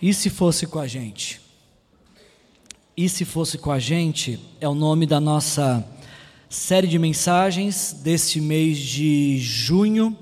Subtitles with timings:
[0.00, 1.40] E se fosse com a gente?
[2.94, 5.82] E se fosse com a gente é o nome da nossa
[6.50, 10.14] série de mensagens deste mês de junho.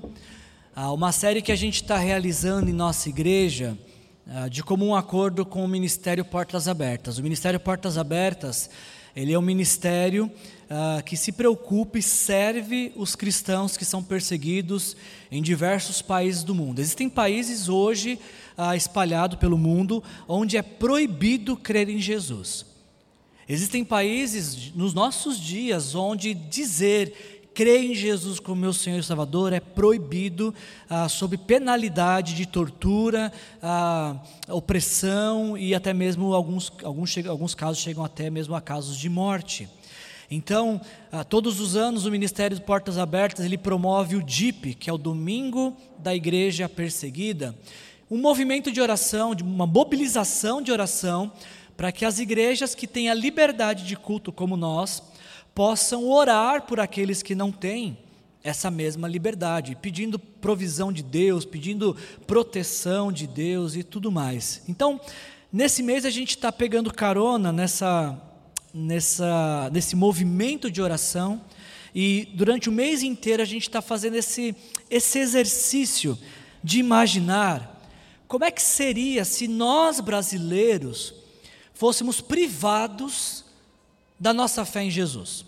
[0.73, 3.77] Ah, uma série que a gente está realizando em nossa igreja
[4.25, 7.17] ah, de comum acordo com o Ministério Portas Abertas.
[7.17, 8.69] O Ministério Portas Abertas
[9.15, 14.97] ele é um ministério uh, que se preocupa e serve os cristãos que são perseguidos
[15.31, 16.79] em diversos países do mundo.
[16.79, 18.19] Existem países hoje
[18.57, 22.65] uh, espalhados pelo mundo onde é proibido crer em Jesus.
[23.47, 29.53] Existem países nos nossos dias onde dizer crer em Jesus como meu Senhor e Salvador
[29.53, 30.53] é proibido
[30.89, 33.31] ah, sob penalidade de tortura,
[33.63, 34.17] ah,
[34.49, 39.69] opressão e até mesmo alguns, alguns, alguns casos chegam até mesmo a casos de morte.
[40.29, 40.81] Então,
[41.13, 44.93] ah, todos os anos o Ministério de Portas Abertas ele promove o DIP, que é
[44.93, 47.55] o Domingo da Igreja Perseguida,
[48.09, 51.31] um movimento de oração, de uma mobilização de oração
[51.75, 55.01] para que as igrejas que têm a liberdade de culto como nós
[55.53, 57.97] possam orar por aqueles que não têm
[58.43, 61.97] essa mesma liberdade, pedindo provisão de Deus, pedindo
[62.27, 64.61] proteção de Deus e tudo mais.
[64.69, 65.01] Então,
[65.51, 68.21] nesse mês a gente está pegando carona nessa,
[68.71, 71.41] nessa, nesse movimento de oração
[71.93, 74.55] e durante o mês inteiro a gente está fazendo esse,
[74.91, 76.15] esse exercício
[76.63, 77.74] de imaginar
[78.27, 81.13] como é que seria se nós brasileiros
[81.73, 83.45] fôssemos privados
[84.19, 85.45] da nossa fé em Jesus.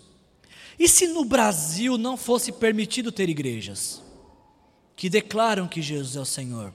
[0.78, 4.02] E se no Brasil não fosse permitido ter igrejas
[4.94, 6.72] que declaram que Jesus é o Senhor?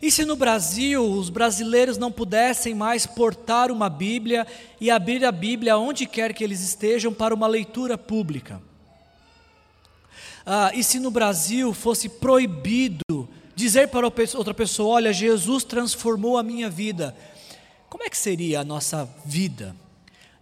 [0.00, 4.46] E se no Brasil os brasileiros não pudessem mais portar uma Bíblia
[4.80, 8.60] e abrir a Bíblia onde quer que eles estejam para uma leitura pública?
[10.44, 13.28] Ah, e se no Brasil fosse proibido
[13.62, 17.16] dizer para outra pessoa: Olha, Jesus transformou a minha vida,
[17.88, 19.76] como é que seria a nossa vida?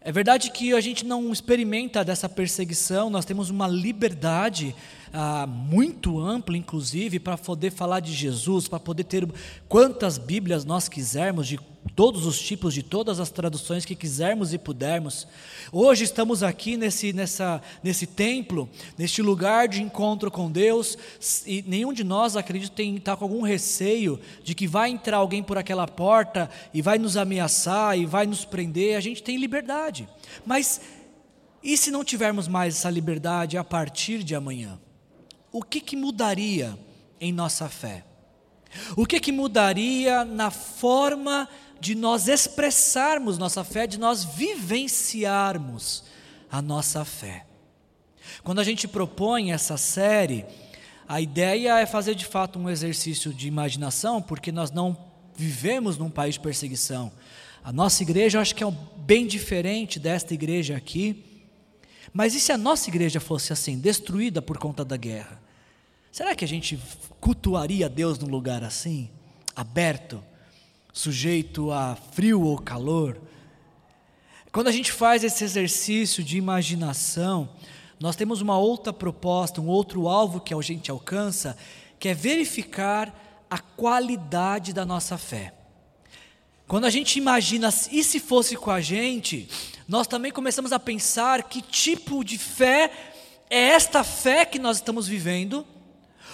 [0.00, 4.74] É verdade que a gente não experimenta dessa perseguição, nós temos uma liberdade
[5.12, 9.28] ah, muito ampla, inclusive, para poder falar de Jesus, para poder ter
[9.68, 11.58] quantas Bíblias nós quisermos, de
[11.96, 15.26] todos os tipos, de todas as traduções que quisermos e pudermos.
[15.72, 20.96] Hoje estamos aqui nesse, nessa, nesse templo, neste lugar de encontro com Deus,
[21.46, 25.42] e nenhum de nós, acredito, tem está com algum receio de que vai entrar alguém
[25.42, 28.96] por aquela porta e vai nos ameaçar e vai nos prender.
[28.96, 30.08] A gente tem liberdade.
[30.44, 30.80] Mas
[31.62, 34.78] e se não tivermos mais essa liberdade a partir de amanhã?
[35.52, 36.78] O que, que mudaria
[37.20, 38.04] em nossa fé?
[38.96, 41.48] O que, que mudaria na forma
[41.80, 46.04] de nós expressarmos nossa fé, de nós vivenciarmos
[46.50, 47.46] a nossa fé?
[48.44, 50.44] Quando a gente propõe essa série,
[51.08, 54.96] a ideia é fazer de fato um exercício de imaginação, porque nós não
[55.34, 57.10] vivemos num país de perseguição.
[57.64, 61.24] A nossa igreja, eu acho que é bem diferente desta igreja aqui.
[62.12, 65.39] Mas e se a nossa igreja fosse assim, destruída por conta da guerra?
[66.12, 66.78] Será que a gente
[67.20, 69.08] cultuaria Deus num lugar assim,
[69.54, 70.22] aberto,
[70.92, 73.20] sujeito a frio ou calor?
[74.50, 77.48] Quando a gente faz esse exercício de imaginação,
[78.00, 81.56] nós temos uma outra proposta, um outro alvo que a gente alcança,
[81.98, 85.54] que é verificar a qualidade da nossa fé.
[86.66, 89.48] Quando a gente imagina, e se fosse com a gente,
[89.86, 92.90] nós também começamos a pensar que tipo de fé
[93.48, 95.66] é esta fé que nós estamos vivendo,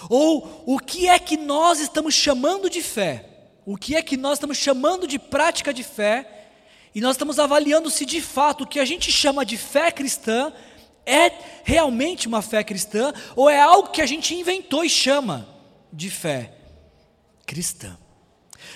[0.08, 3.24] ou o que é que nós estamos chamando de fé,
[3.64, 6.48] o que é que nós estamos chamando de prática de fé,
[6.94, 10.52] e nós estamos avaliando se de fato o que a gente chama de fé cristã
[11.04, 11.30] é
[11.62, 15.46] realmente uma fé cristã, ou é algo que a gente inventou e chama
[15.92, 16.52] de fé
[17.46, 17.96] cristã.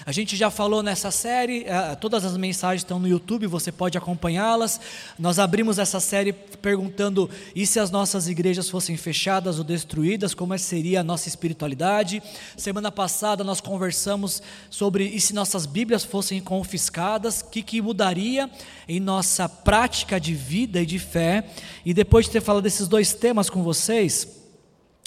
[0.07, 3.99] A gente já falou nessa série, eh, todas as mensagens estão no YouTube, você pode
[3.99, 4.81] acompanhá-las.
[5.19, 10.59] Nós abrimos essa série perguntando: e se as nossas igrejas fossem fechadas ou destruídas, como
[10.59, 12.23] seria a nossa espiritualidade?
[12.57, 18.51] Semana passada nós conversamos sobre: e se nossas Bíblias fossem confiscadas, o que, que mudaria
[18.89, 21.45] em nossa prática de vida e de fé?
[21.85, 24.27] E depois de ter falado desses dois temas com vocês,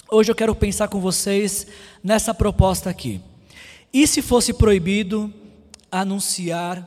[0.08, 1.66] hoje eu quero pensar com vocês
[2.02, 3.20] nessa proposta aqui.
[3.94, 5.32] E se fosse proibido
[5.88, 6.84] anunciar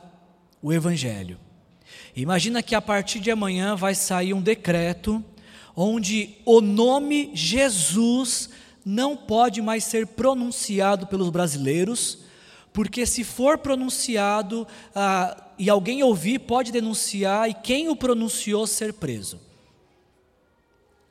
[0.60, 1.40] o Evangelho?
[2.14, 5.24] Imagina que a partir de amanhã vai sair um decreto
[5.74, 8.50] onde o nome Jesus
[8.84, 12.18] não pode mais ser pronunciado pelos brasileiros,
[12.74, 18.92] porque se for pronunciado ah, e alguém ouvir, pode denunciar e quem o pronunciou ser
[18.92, 19.40] preso.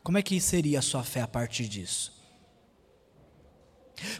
[0.03, 2.16] Como é que seria a sua fé a partir disso?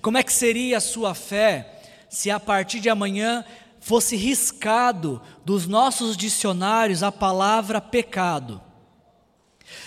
[0.01, 3.43] Como é que seria a sua fé se a partir de amanhã
[3.79, 8.61] fosse riscado dos nossos dicionários a palavra pecado.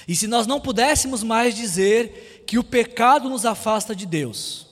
[0.07, 4.67] E se nós não pudéssemos mais dizer que o pecado nos afasta de Deus.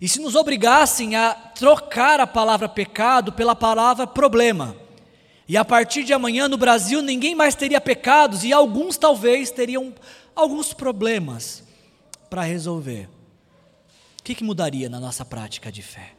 [0.00, 4.76] E se nos obrigassem a trocar a palavra pecado pela palavra problema.
[5.48, 9.94] E a partir de amanhã no Brasil ninguém mais teria pecados e alguns talvez teriam
[10.34, 11.64] alguns problemas
[12.30, 13.17] para resolver.
[14.28, 16.12] Que, que mudaria na nossa prática de fé?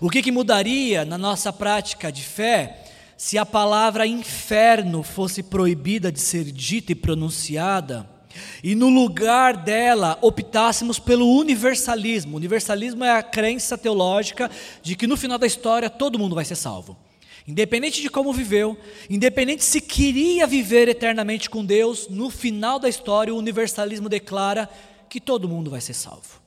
[0.00, 2.82] O que, que mudaria na nossa prática de fé
[3.14, 8.08] se a palavra inferno fosse proibida de ser dita e pronunciada?
[8.64, 12.38] e no lugar dela optássemos pelo universalismo.
[12.38, 14.50] Universalismo é a crença teológica
[14.82, 16.96] de que no final da história todo mundo vai ser salvo.
[17.46, 18.78] Independente de como viveu,
[19.10, 24.68] independente se queria viver eternamente com Deus, no final da história o universalismo declara
[25.08, 26.40] que todo mundo vai ser salvo.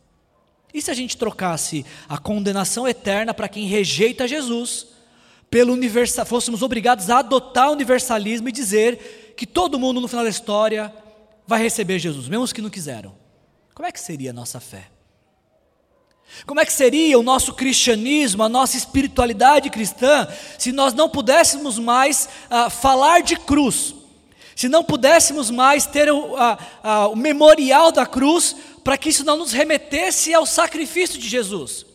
[0.73, 4.87] E se a gente trocasse a condenação eterna para quem rejeita Jesus,
[5.49, 10.23] pelo universal, fôssemos obrigados a adotar o universalismo e dizer que todo mundo no final
[10.23, 10.93] da história
[11.47, 13.15] vai receber Jesus, mesmo os que não quiseram.
[13.73, 14.89] Como é que seria a nossa fé?
[16.45, 20.27] Como é que seria o nosso cristianismo, a nossa espiritualidade cristã,
[20.57, 23.95] se nós não pudéssemos mais uh, falar de cruz,
[24.59, 28.53] se não pudéssemos mais ter o, uh, uh, o memorial da cruz,
[28.83, 31.85] para que isso não nos remetesse ao sacrifício de Jesus?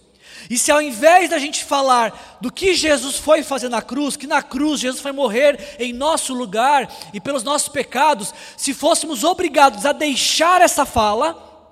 [0.49, 4.26] E se ao invés da gente falar do que Jesus foi fazer na cruz, que
[4.26, 9.84] na cruz Jesus foi morrer em nosso lugar e pelos nossos pecados, se fôssemos obrigados
[9.84, 11.69] a deixar essa fala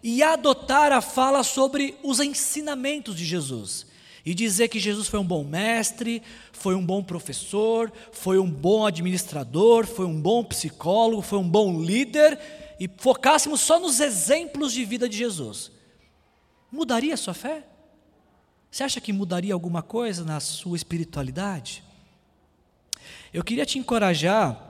[0.00, 3.84] e adotar a fala sobre os ensinamentos de Jesus,
[4.26, 6.20] e dizer que Jesus foi um bom mestre,
[6.50, 11.80] foi um bom professor, foi um bom administrador, foi um bom psicólogo, foi um bom
[11.80, 12.36] líder,
[12.80, 15.70] e focássemos só nos exemplos de vida de Jesus,
[16.72, 17.64] mudaria a sua fé?
[18.68, 21.84] Você acha que mudaria alguma coisa na sua espiritualidade?
[23.32, 24.60] Eu queria te encorajar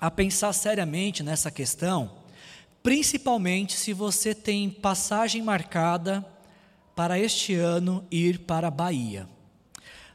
[0.00, 2.10] a pensar seriamente nessa questão,
[2.82, 6.26] principalmente se você tem passagem marcada
[6.98, 9.28] para este ano ir para a Bahia.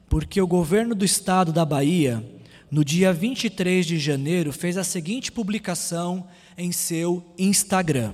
[0.09, 2.21] Porque o governo do estado da Bahia,
[2.69, 6.27] no dia 23 de janeiro, fez a seguinte publicação
[6.57, 8.11] em seu Instagram.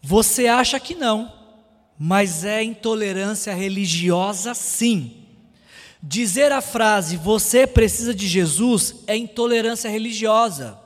[0.00, 1.32] Você acha que não,
[1.98, 5.24] mas é intolerância religiosa, sim.
[6.00, 10.78] Dizer a frase você precisa de Jesus é intolerância religiosa.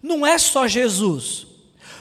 [0.00, 1.44] Não é só Jesus.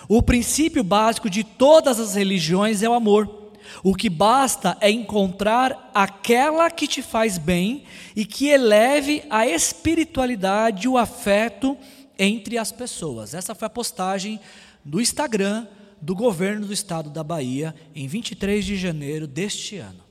[0.07, 3.44] O princípio básico de todas as religiões é o amor.
[3.87, 7.83] O que basta é encontrar aquela que te faz bem
[8.15, 11.77] e que eleve a espiritualidade e o afeto
[12.17, 13.35] entre as pessoas.
[13.35, 14.39] Essa foi a postagem
[14.83, 15.67] do Instagram
[16.01, 20.03] do governo do estado da Bahia em 23 de janeiro deste ano,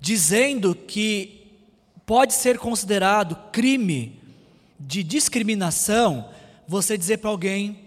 [0.00, 1.52] dizendo que
[2.06, 4.18] pode ser considerado crime
[4.80, 6.30] de discriminação
[6.66, 7.78] você dizer para alguém: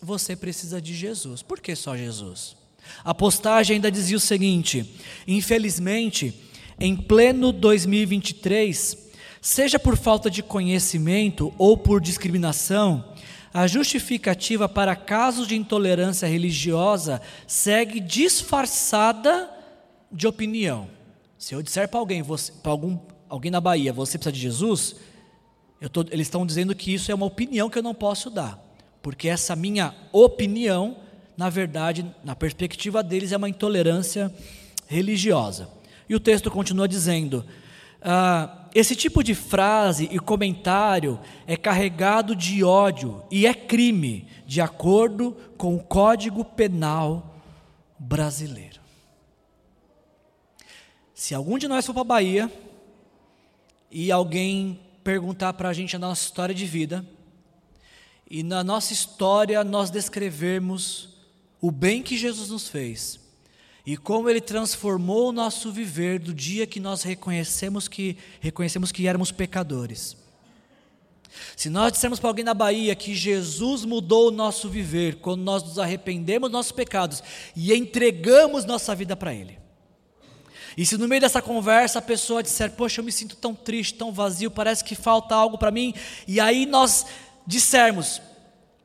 [0.00, 1.42] você precisa de Jesus.
[1.42, 2.56] Por que só Jesus?
[3.04, 4.94] A postagem ainda dizia o seguinte:
[5.26, 6.34] infelizmente,
[6.78, 8.96] em pleno 2023,
[9.40, 13.04] seja por falta de conhecimento ou por discriminação,
[13.52, 19.50] a justificativa para casos de intolerância religiosa segue disfarçada
[20.12, 20.88] de opinião.
[21.38, 24.96] Se eu disser para alguém, para algum, alguém na Bahia, você precisa de Jesus,
[25.92, 28.58] tô, eles estão dizendo que isso é uma opinião que eu não posso dar,
[29.00, 30.96] porque essa minha opinião,
[31.38, 34.34] na verdade, na perspectiva deles, é uma intolerância
[34.88, 35.68] religiosa.
[36.08, 37.44] E o texto continua dizendo:
[38.02, 41.16] ah, esse tipo de frase e comentário
[41.46, 47.40] é carregado de ódio e é crime, de acordo com o Código Penal
[47.96, 48.80] brasileiro.
[51.14, 52.52] Se algum de nós for para a Bahia
[53.92, 57.06] e alguém perguntar para a gente a nossa história de vida,
[58.28, 61.17] e na nossa história nós descrevermos
[61.60, 63.18] o bem que Jesus nos fez,
[63.84, 69.06] e como ele transformou o nosso viver do dia que nós reconhecemos que reconhecemos que
[69.06, 70.16] éramos pecadores.
[71.56, 75.62] Se nós dissermos para alguém na Bahia que Jesus mudou o nosso viver quando nós
[75.62, 77.22] nos arrependemos dos nossos pecados
[77.54, 79.58] e entregamos nossa vida para Ele.
[80.76, 83.94] E se no meio dessa conversa a pessoa disser, poxa, eu me sinto tão triste,
[83.94, 85.92] tão vazio, parece que falta algo para mim,
[86.26, 87.06] e aí nós
[87.46, 88.20] dissermos,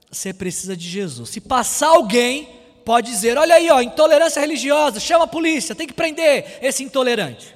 [0.09, 1.29] você precisa de Jesus.
[1.29, 5.93] Se passar alguém pode dizer: olha aí, ó, intolerância religiosa, chama a polícia, tem que
[5.93, 7.55] prender esse intolerante.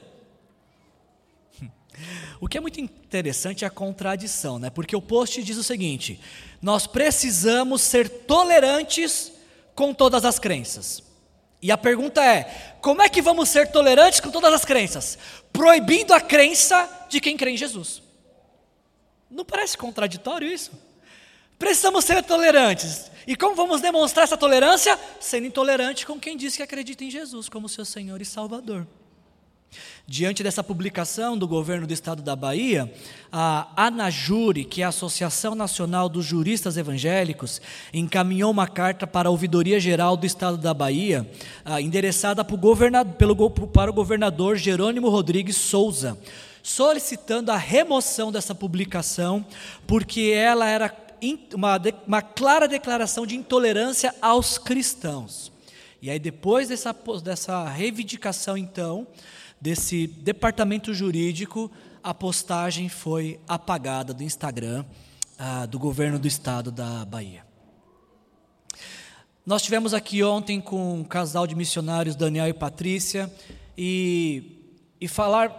[2.39, 4.69] O que é muito interessante é a contradição, né?
[4.69, 6.19] Porque o post diz o seguinte:
[6.61, 9.31] nós precisamos ser tolerantes
[9.73, 11.01] com todas as crenças.
[11.61, 15.17] E a pergunta é: como é que vamos ser tolerantes com todas as crenças?
[15.51, 18.03] Proibindo a crença de quem crê em Jesus.
[19.29, 20.71] Não parece contraditório isso?
[21.57, 23.11] Precisamos ser tolerantes.
[23.27, 24.97] E como vamos demonstrar essa tolerância?
[25.19, 28.87] Sendo intolerante com quem diz que acredita em Jesus como seu Senhor e Salvador.
[30.07, 32.89] Diante dessa publicação do governo do estado da Bahia,
[33.29, 37.61] a ANAJURI, que é a Associação Nacional dos Juristas Evangélicos,
[37.93, 41.29] encaminhou uma carta para a Ouvidoria Geral do estado da Bahia,
[41.81, 46.17] endereçada pelo, para o governador Jerônimo Rodrigues Souza,
[46.63, 49.45] solicitando a remoção dessa publicação,
[49.85, 50.87] porque ela era
[51.53, 55.51] uma, uma clara declaração de intolerância aos cristãos.
[56.01, 59.07] E aí, depois dessa, dessa reivindicação, então,
[59.59, 61.71] desse departamento jurídico,
[62.03, 64.85] a postagem foi apagada do Instagram
[65.37, 67.45] ah, do governo do estado da Bahia.
[69.45, 73.31] Nós tivemos aqui ontem com um casal de missionários, Daniel e Patrícia,
[73.77, 75.49] e, e falar,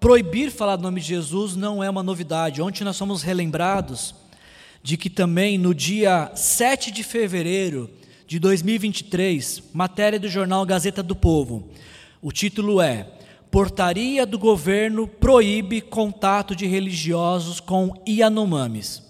[0.00, 2.60] proibir falar do nome de Jesus não é uma novidade.
[2.60, 4.14] Ontem nós fomos relembrados
[4.86, 7.90] de que também no dia 7 de fevereiro
[8.24, 11.68] de 2023, matéria do jornal Gazeta do Povo,
[12.22, 13.10] o título é
[13.50, 19.02] Portaria do governo proíbe contato de religiosos com Yanomamis.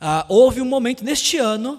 [0.00, 1.78] Ah, houve um momento neste ano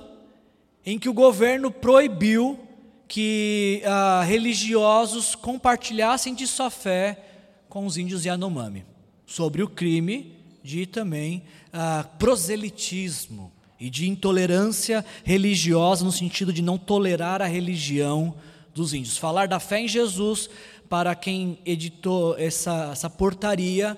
[0.86, 2.60] em que o governo proibiu
[3.08, 7.26] que ah, religiosos compartilhassem de sua fé
[7.68, 8.86] com os índios Yanomami,
[9.26, 16.78] sobre o crime de também ah, proselitismo e de intolerância religiosa, no sentido de não
[16.78, 18.36] tolerar a religião
[18.74, 19.18] dos índios.
[19.18, 20.50] Falar da fé em Jesus
[20.90, 23.98] para quem editou essa, essa portaria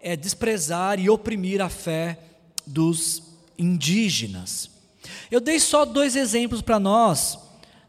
[0.00, 2.18] é desprezar e oprimir a fé
[2.66, 3.22] dos
[3.58, 4.70] indígenas.
[5.30, 7.38] Eu dei só dois exemplos para nós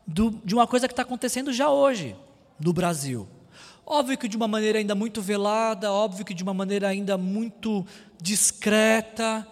[0.06, 2.16] do, de uma coisa que está acontecendo já hoje
[2.60, 3.28] no Brasil.
[3.86, 7.86] Óbvio que de uma maneira ainda muito velada, óbvio que de uma maneira ainda muito
[8.22, 9.48] discreta,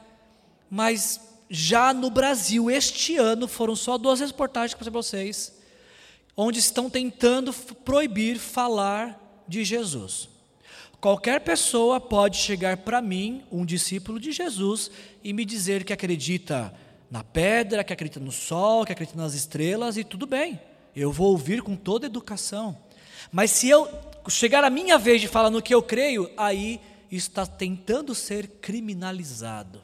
[0.69, 1.19] mas
[1.50, 5.53] já no Brasil, este ano, foram só duas reportagens para vocês,
[6.36, 10.29] onde estão tentando proibir falar de Jesus.
[11.00, 14.89] Qualquer pessoa pode chegar para mim, um discípulo de Jesus,
[15.24, 16.74] e me dizer que acredita
[17.12, 20.60] na pedra, que acredita no sol, que acredita nas estrelas, e tudo bem,
[20.95, 22.75] eu vou ouvir com toda educação.
[23.31, 23.88] Mas se eu
[24.27, 26.81] chegar a minha vez de falar no que eu creio, aí
[27.15, 29.81] está tentando ser criminalizado.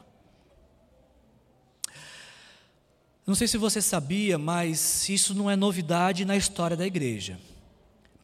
[3.26, 7.38] Não sei se você sabia, mas isso não é novidade na história da igreja.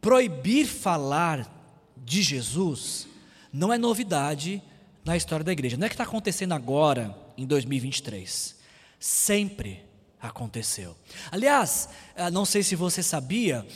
[0.00, 1.48] Proibir falar
[1.96, 3.06] de Jesus
[3.52, 4.62] não é novidade
[5.04, 5.76] na história da igreja.
[5.76, 8.56] Não é que está acontecendo agora, em 2023.
[8.98, 9.82] Sempre
[10.20, 10.96] aconteceu.
[11.30, 13.66] Aliás, ah, não sei se você sabia,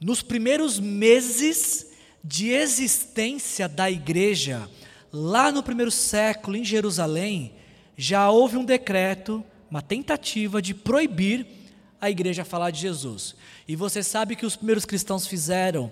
[0.00, 1.89] nos primeiros meses
[2.22, 4.68] de existência da igreja,
[5.12, 7.52] lá no primeiro século, em Jerusalém,
[7.96, 11.46] já houve um decreto, uma tentativa de proibir
[12.00, 13.34] a igreja falar de Jesus.
[13.68, 15.90] E você sabe que os primeiros cristãos fizeram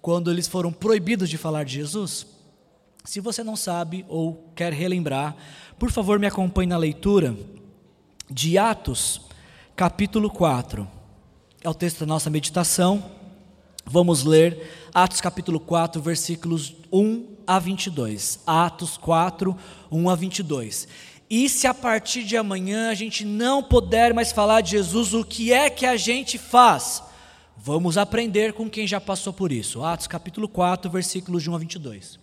[0.00, 2.26] quando eles foram proibidos de falar de Jesus?
[3.04, 5.36] Se você não sabe ou quer relembrar,
[5.78, 7.36] por favor me acompanhe na leitura
[8.30, 9.20] de Atos,
[9.74, 10.88] capítulo 4.
[11.62, 13.10] É o texto da nossa meditação.
[13.84, 18.40] Vamos ler Atos capítulo 4, versículos 1 a 22.
[18.44, 19.56] Atos 4,
[19.90, 20.88] 1 a 22.
[21.28, 25.24] E se a partir de amanhã a gente não puder mais falar de Jesus, o
[25.24, 27.04] que é que a gente faz?
[27.56, 29.84] Vamos aprender com quem já passou por isso.
[29.84, 32.18] Atos capítulo 4, versículos de 1 a 22.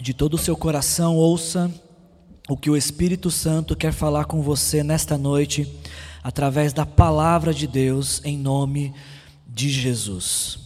[0.00, 1.70] De todo o seu coração, ouça
[2.48, 5.66] o que o Espírito Santo quer falar com você nesta noite,
[6.22, 8.94] através da palavra de Deus, em nome
[9.46, 10.58] de Jesus.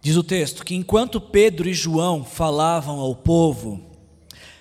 [0.00, 3.80] Diz o texto que enquanto Pedro e João falavam ao povo,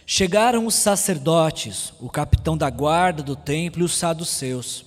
[0.03, 4.83] chegaram os sacerdotes, o capitão da guarda do templo e os saduceus.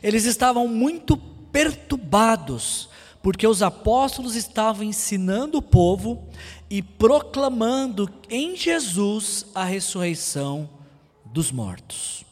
[0.00, 2.88] Eles estavam muito perturbados,
[3.20, 6.28] porque os apóstolos estavam ensinando o povo
[6.68, 10.68] e proclamando em Jesus a ressurreição
[11.24, 12.24] dos mortos.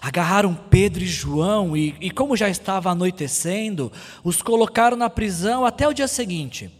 [0.00, 3.90] Agarraram Pedro e João e, e, como já estava anoitecendo,
[4.22, 6.70] os colocaram na prisão até o dia seguinte.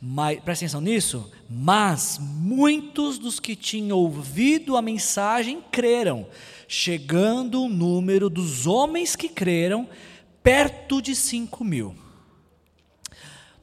[0.00, 6.26] Mas, presta atenção nisso, mas muitos dos que tinham ouvido a mensagem creram,
[6.68, 9.88] chegando o número dos homens que creram
[10.42, 11.94] perto de cinco mil.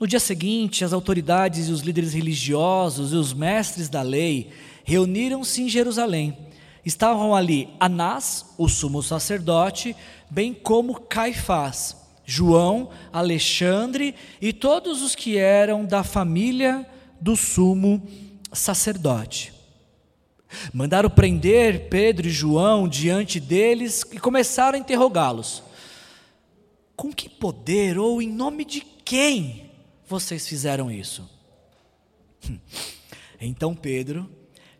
[0.04, 4.50] No dia seguinte, as autoridades e os líderes religiosos e os mestres da lei
[4.84, 6.38] reuniram-se em Jerusalém.
[6.86, 9.96] Estavam ali Anás, o sumo sacerdote,
[10.30, 11.96] bem como Caifás,
[12.26, 16.86] João, Alexandre e todos os que eram da família
[17.22, 18.06] do sumo
[18.52, 19.54] sacerdote.
[20.74, 25.64] Mandaram prender Pedro e João diante deles e começaram a interrogá-los.
[26.94, 29.63] Com que poder ou em nome de quem
[30.14, 31.28] vocês fizeram isso?
[33.46, 34.30] Então Pedro,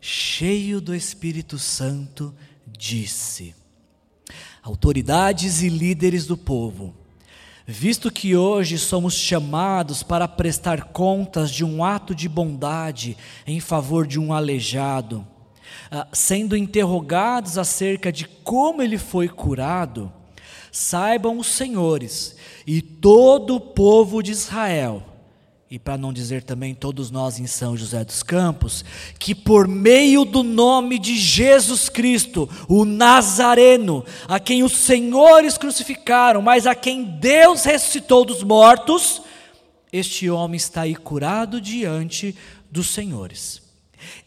[0.00, 2.34] cheio do Espírito Santo,
[2.66, 3.54] disse:
[4.62, 6.94] Autoridades e líderes do povo,
[7.66, 14.06] visto que hoje somos chamados para prestar contas de um ato de bondade em favor
[14.06, 15.26] de um aleijado,
[15.90, 20.10] ah, sendo interrogados acerca de como ele foi curado,
[20.72, 22.34] saibam os senhores
[22.66, 25.13] e todo o povo de Israel,
[25.74, 28.84] e para não dizer também todos nós em São José dos Campos,
[29.18, 36.40] que por meio do nome de Jesus Cristo, o Nazareno, a quem os senhores crucificaram,
[36.40, 39.20] mas a quem Deus ressuscitou dos mortos,
[39.92, 42.36] este homem está aí curado diante
[42.70, 43.60] dos senhores.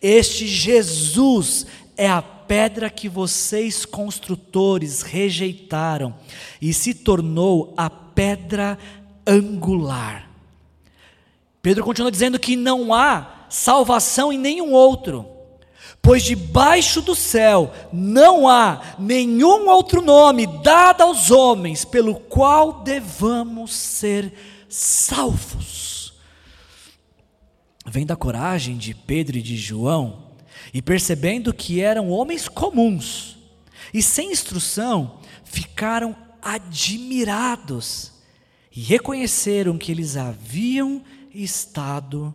[0.01, 6.13] Este Jesus é a pedra que vocês construtores rejeitaram
[6.61, 8.77] e se tornou a pedra
[9.25, 10.26] angular.
[11.67, 15.27] Pedro continua dizendo que não há salvação em nenhum outro,
[16.01, 23.73] pois debaixo do céu não há nenhum outro nome dado aos homens pelo qual devamos
[23.73, 24.31] ser
[24.69, 26.13] salvos.
[27.85, 30.23] Vem da coragem de Pedro e de João
[30.73, 33.37] e percebendo que eram homens comuns
[33.93, 38.13] e sem instrução, ficaram admirados
[38.73, 41.03] e reconheceram que eles haviam
[41.43, 42.33] estado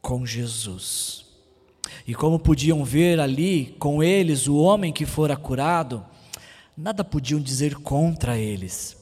[0.00, 1.24] com Jesus.
[2.06, 6.04] E como podiam ver ali com eles o homem que fora curado,
[6.76, 8.96] nada podiam dizer contra eles.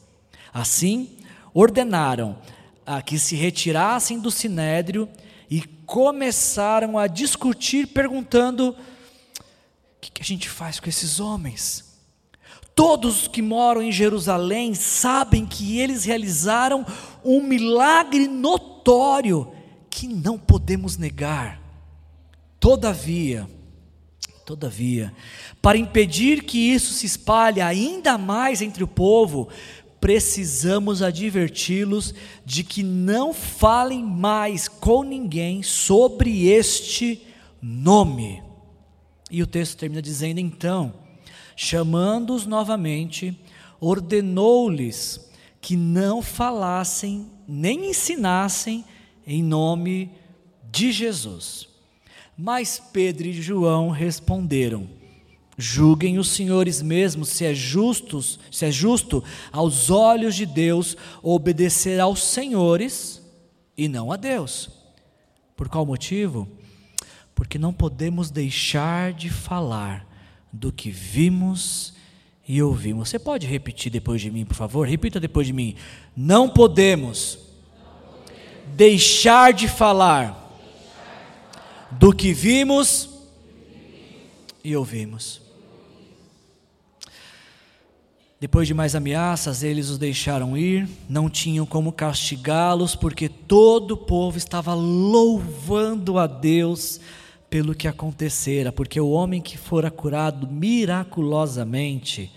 [0.53, 1.17] Assim,
[1.55, 2.39] ordenaram
[2.85, 5.09] a que se retirassem do sinédrio
[5.51, 8.75] e começaram a discutir, perguntando: o
[10.01, 11.85] que, que a gente faz com esses homens?
[12.75, 16.87] Todos que moram em Jerusalém sabem que eles realizaram
[17.25, 19.53] um milagre notório
[19.91, 21.61] que não podemos negar.
[22.61, 23.49] Todavia,
[24.45, 25.13] todavia,
[25.61, 29.49] para impedir que isso se espalhe ainda mais entre o povo,
[30.01, 37.23] precisamos adverti-los de que não falem mais com ninguém sobre este
[37.61, 38.43] nome.
[39.31, 40.95] E o texto termina dizendo então:
[41.57, 43.39] chamando-os novamente,
[43.81, 45.28] ordenou-lhes
[45.61, 48.85] que não falassem nem ensinassem
[49.27, 50.11] em nome
[50.71, 51.69] de Jesus.
[52.37, 54.89] Mas Pedro e João responderam:
[55.57, 61.99] Julguem os senhores mesmos se é justos, se é justo aos olhos de Deus obedecer
[61.99, 63.21] aos senhores
[63.77, 64.71] e não a Deus.
[65.57, 66.49] Por qual motivo?
[67.35, 70.07] Porque não podemos deixar de falar
[70.53, 71.98] do que vimos
[72.49, 73.11] e ouvimos.
[73.11, 74.89] Você pode repetir depois de mim, por favor?
[74.89, 75.77] Repita depois de mim.
[76.17, 77.39] Não podemos
[78.75, 80.47] deixar de falar
[81.91, 83.11] do que vimos
[84.65, 85.43] e ouvimos.
[88.41, 93.97] Depois de mais ameaças, eles os deixaram ir, não tinham como castigá-los, porque todo o
[93.97, 97.01] povo estava louvando a Deus
[97.51, 102.33] pelo que acontecera, porque o homem que fora curado miraculosamente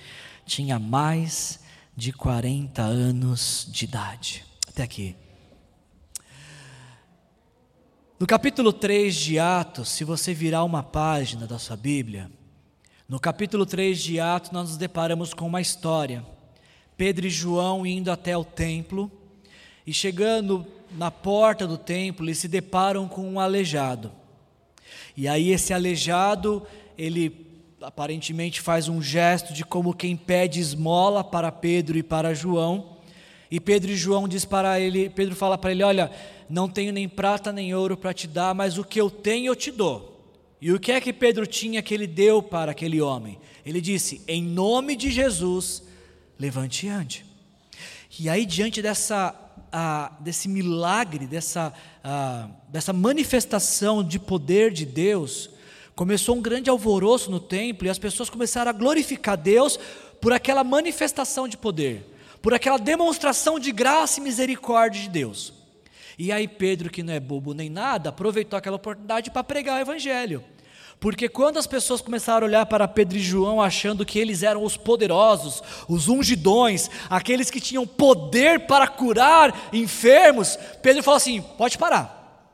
[0.45, 1.59] tinha mais
[1.95, 4.45] de 40 anos de idade.
[4.67, 5.15] Até aqui.
[8.17, 12.31] No capítulo 3 de Atos, se você virar uma página da sua Bíblia,
[13.09, 16.23] no capítulo 3 de Atos, nós nos deparamos com uma história.
[16.95, 19.11] Pedro e João indo até o templo
[19.85, 24.20] e chegando na porta do templo, eles se deparam com um aleijado.
[25.15, 26.65] E aí esse aleijado,
[26.97, 27.47] ele
[27.81, 32.97] aparentemente faz um gesto de como quem pede esmola para Pedro e para João.
[33.49, 36.11] E Pedro e João diz para ele, Pedro fala para ele, olha,
[36.49, 39.55] não tenho nem prata nem ouro para te dar, mas o que eu tenho eu
[39.55, 40.11] te dou.
[40.61, 43.39] E o que é que Pedro tinha que ele deu para aquele homem?
[43.65, 45.83] Ele disse: Em nome de Jesus,
[46.37, 47.25] levante e ande.
[48.19, 49.33] E aí, diante dessa,
[50.19, 51.73] desse milagre, dessa,
[52.69, 55.49] dessa manifestação de poder de Deus,
[55.95, 59.79] começou um grande alvoroço no templo e as pessoas começaram a glorificar Deus
[60.19, 62.05] por aquela manifestação de poder,
[62.41, 65.53] por aquela demonstração de graça e misericórdia de Deus.
[66.17, 69.81] E aí Pedro, que não é bobo nem nada, aproveitou aquela oportunidade para pregar o
[69.81, 70.43] evangelho.
[71.01, 74.63] Porque quando as pessoas começaram a olhar para Pedro e João achando que eles eram
[74.63, 81.75] os poderosos, os ungidões, aqueles que tinham poder para curar enfermos, Pedro falou assim: pode
[81.79, 82.53] parar.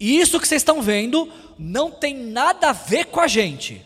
[0.00, 3.84] Isso que vocês estão vendo não tem nada a ver com a gente.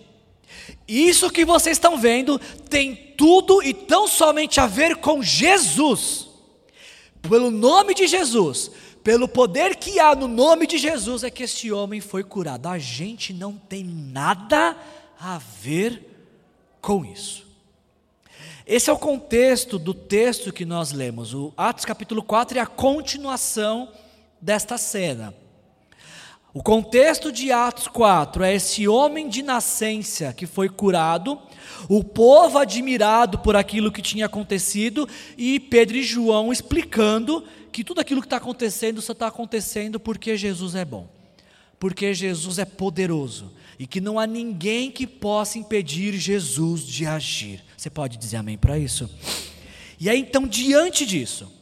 [0.86, 2.38] Isso que vocês estão vendo
[2.70, 6.28] tem tudo e tão somente a ver com Jesus.
[7.20, 8.70] Pelo nome de Jesus,
[9.06, 12.66] pelo poder que há no nome de Jesus, é que este homem foi curado.
[12.66, 14.76] A gente não tem nada
[15.20, 16.02] a ver
[16.80, 17.46] com isso.
[18.66, 21.34] Esse é o contexto do texto que nós lemos.
[21.34, 23.92] O Atos capítulo 4 é a continuação
[24.40, 25.32] desta cena.
[26.52, 31.38] O contexto de Atos 4 é esse homem de nascença que foi curado,
[31.88, 37.44] o povo admirado por aquilo que tinha acontecido e Pedro e João explicando
[37.76, 41.06] que tudo aquilo que está acontecendo só está acontecendo porque Jesus é bom,
[41.78, 47.62] porque Jesus é poderoso e que não há ninguém que possa impedir Jesus de agir.
[47.76, 49.10] Você pode dizer amém para isso?
[50.00, 51.52] E aí então, diante disso,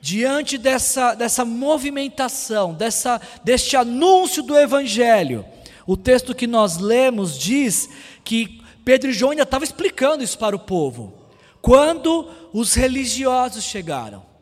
[0.00, 5.44] diante dessa, dessa movimentação, dessa, deste anúncio do Evangelho,
[5.86, 7.88] o texto que nós lemos diz
[8.24, 11.14] que Pedro e João ainda estavam explicando isso para o povo.
[11.62, 14.34] Quando os religiosos chegaram,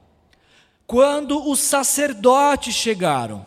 [0.87, 3.45] quando os sacerdotes chegaram,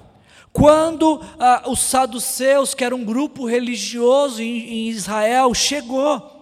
[0.52, 6.36] quando ah, os saduceus, que era um grupo religioso em, em Israel, chegou.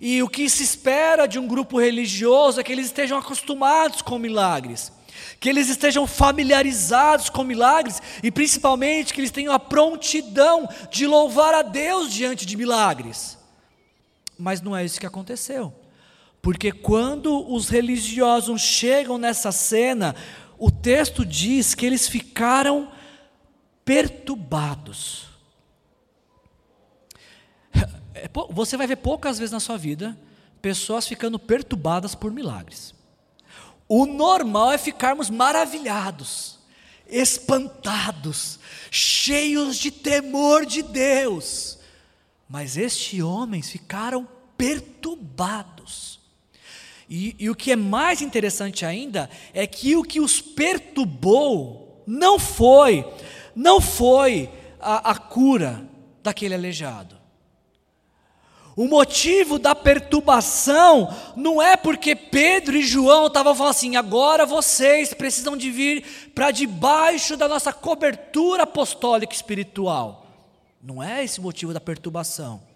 [0.00, 4.18] E o que se espera de um grupo religioso é que eles estejam acostumados com
[4.18, 4.92] milagres,
[5.38, 11.52] que eles estejam familiarizados com milagres e principalmente que eles tenham a prontidão de louvar
[11.52, 13.36] a Deus diante de milagres.
[14.38, 15.74] Mas não é isso que aconteceu.
[16.40, 20.14] Porque quando os religiosos chegam nessa cena,
[20.58, 22.90] o texto diz que eles ficaram
[23.84, 25.26] perturbados.
[28.14, 30.18] É, você vai ver poucas vezes na sua vida
[30.60, 32.94] pessoas ficando perturbadas por milagres.
[33.88, 36.58] O normal é ficarmos maravilhados,
[37.08, 38.58] espantados,
[38.90, 41.78] cheios de temor de Deus.
[42.48, 46.17] Mas estes homens ficaram perturbados.
[47.08, 52.38] E, e, o que é mais interessante ainda é que o que os perturbou não
[52.38, 53.06] foi,
[53.56, 55.88] não foi a, a cura
[56.22, 57.16] daquele aleijado.
[58.76, 65.12] O motivo da perturbação não é porque Pedro e João estavam falando assim: agora vocês
[65.12, 70.26] precisam de vir para debaixo da nossa cobertura apostólica espiritual.
[70.80, 72.67] Não é esse o motivo da perturbação.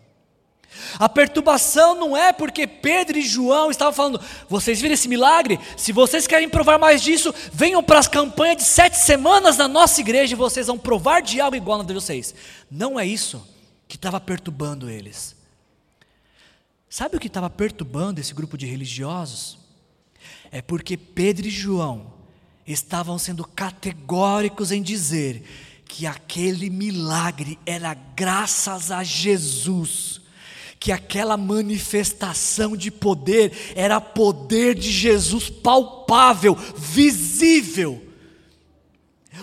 [0.98, 5.58] A perturbação não é porque Pedro e João estavam falando, vocês viram esse milagre?
[5.76, 10.00] Se vocês querem provar mais disso, venham para as campanhas de sete semanas na nossa
[10.00, 12.34] igreja e vocês vão provar de algo igual na de vocês.
[12.70, 13.46] Não é isso
[13.86, 15.36] que estava perturbando eles.
[16.88, 19.58] Sabe o que estava perturbando esse grupo de religiosos?
[20.50, 22.12] É porque Pedro e João
[22.66, 25.42] estavam sendo categóricos em dizer
[25.84, 30.21] que aquele milagre era graças a Jesus,
[30.82, 38.02] que aquela manifestação de poder era poder de Jesus palpável, visível.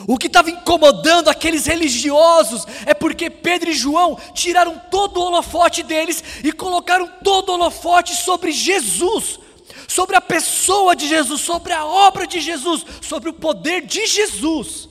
[0.06, 5.82] O que estava incomodando aqueles religiosos é porque Pedro e João tiraram todo o holofote
[5.82, 9.40] deles e colocaram todo o holofote sobre Jesus,
[9.88, 14.90] sobre a pessoa de Jesus, sobre a obra de Jesus, sobre o poder de Jesus.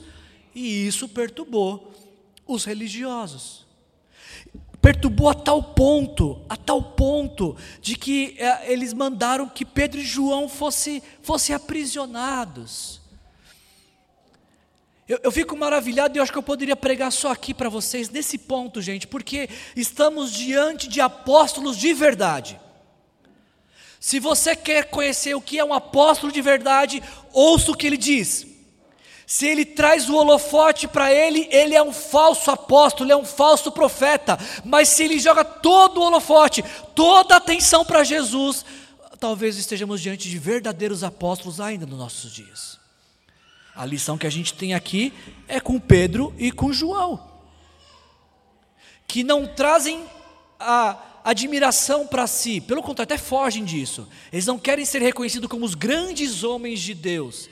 [0.55, 1.93] E isso perturbou
[2.47, 3.68] os religiosos.
[4.81, 10.05] Perturbou a tal ponto, a tal ponto, de que é, eles mandaram que Pedro e
[10.05, 13.01] João fossem fosse aprisionados.
[15.07, 18.37] Eu, eu fico maravilhado e acho que eu poderia pregar só aqui para vocês, nesse
[18.37, 22.59] ponto, gente, porque estamos diante de apóstolos de verdade.
[23.99, 27.97] Se você quer conhecer o que é um apóstolo de verdade, ouça o que ele
[27.97, 28.48] diz.
[29.29, 33.71] Se ele traz o holofote para ele, ele é um falso apóstolo, é um falso
[33.71, 34.39] profeta.
[34.65, 36.65] Mas se ele joga todo o holofote,
[36.95, 38.65] toda a atenção para Jesus,
[39.19, 42.79] talvez estejamos diante de verdadeiros apóstolos ainda nos nossos dias.
[43.75, 45.13] A lição que a gente tem aqui
[45.47, 47.23] é com Pedro e com João,
[49.07, 50.05] que não trazem
[50.59, 54.07] a admiração para si, pelo contrário, até fogem disso.
[54.33, 57.47] Eles não querem ser reconhecidos como os grandes homens de Deus.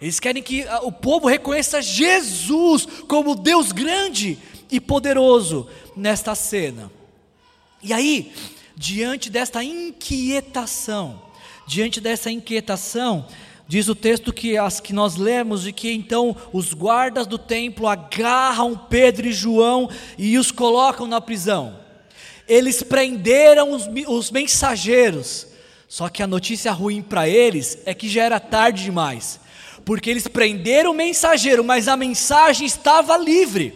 [0.00, 4.38] Eles querem que o povo reconheça Jesus como Deus grande
[4.70, 6.90] e poderoso nesta cena.
[7.82, 8.32] E aí,
[8.76, 11.20] diante desta inquietação,
[11.66, 13.26] diante dessa inquietação,
[13.70, 17.86] Diz o texto que as que nós lemos e que então os guardas do templo
[17.86, 21.78] agarram Pedro e João e os colocam na prisão.
[22.48, 25.46] Eles prenderam os, os mensageiros.
[25.86, 29.38] Só que a notícia ruim para eles é que já era tarde demais.
[29.90, 33.74] Porque eles prenderam o mensageiro, mas a mensagem estava livre.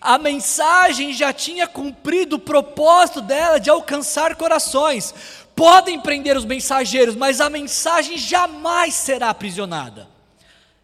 [0.00, 5.14] A mensagem já tinha cumprido o propósito dela de alcançar corações
[5.54, 10.08] podem prender os mensageiros, mas a mensagem jamais será aprisionada.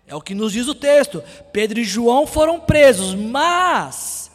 [0.06, 1.24] É o que nos diz o texto.
[1.52, 4.30] Pedro e João foram presos, mas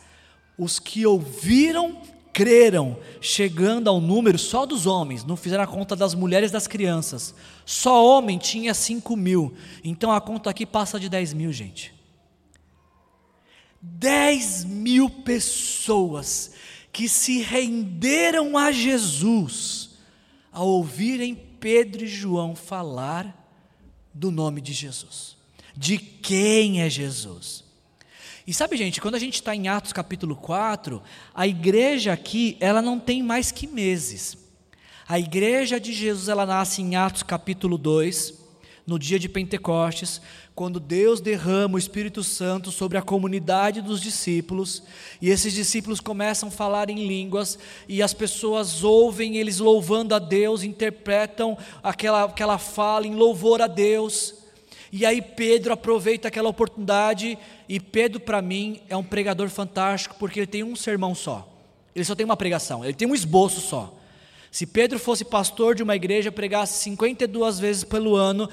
[0.58, 2.02] os que ouviram
[2.34, 6.68] creram, chegando ao número só dos homens, não fizeram a conta das mulheres e das
[6.68, 7.36] crianças.
[7.66, 9.54] Só homem tinha 5 mil.
[9.84, 11.94] Então a conta aqui passa de 10 mil, gente.
[13.82, 16.52] 10 mil pessoas
[16.92, 19.92] que se renderam a Jesus
[20.52, 23.38] ao ouvirem Pedro e João falar
[24.14, 25.38] do nome de Jesus,
[25.76, 27.64] de quem é Jesus.
[28.46, 31.02] E sabe, gente, quando a gente está em Atos capítulo 4,
[31.34, 34.36] a igreja aqui, ela não tem mais que meses.
[35.08, 38.42] A igreja de Jesus, ela nasce em Atos capítulo 2,
[38.88, 40.20] no dia de Pentecostes,
[40.56, 44.82] quando Deus derrama o Espírito Santo sobre a comunidade dos discípulos,
[45.22, 50.20] e esses discípulos começam a falar em línguas, e as pessoas ouvem eles louvando a
[50.20, 54.41] Deus, interpretam aquela, aquela fala em louvor a Deus,
[54.92, 57.38] e aí Pedro aproveita aquela oportunidade,
[57.70, 61.48] e Pedro, para mim, é um pregador fantástico, porque ele tem um sermão só,
[61.96, 63.98] ele só tem uma pregação, ele tem um esboço só.
[64.52, 68.50] Se Pedro fosse pastor de uma igreja, pregasse 52 vezes pelo ano,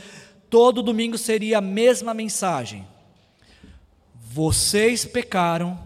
[0.49, 2.87] todo domingo seria a mesma mensagem.
[4.15, 5.77] Vocês pecaram,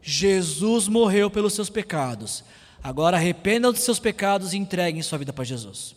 [0.00, 2.42] Jesus morreu pelos seus pecados.
[2.82, 5.94] Agora arrependam dos seus pecados e entreguem sua vida para Jesus.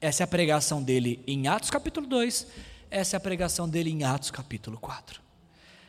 [0.00, 2.46] Essa é a pregação dele em Atos capítulo 2,
[2.92, 5.20] essa é a pregação dele em Atos capítulo 4.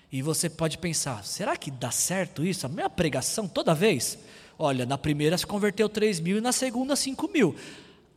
[0.09, 2.65] E você pode pensar, será que dá certo isso?
[2.65, 4.17] A mesma pregação toda vez?
[4.57, 7.55] Olha, na primeira se converteu 3 mil e na segunda 5 mil.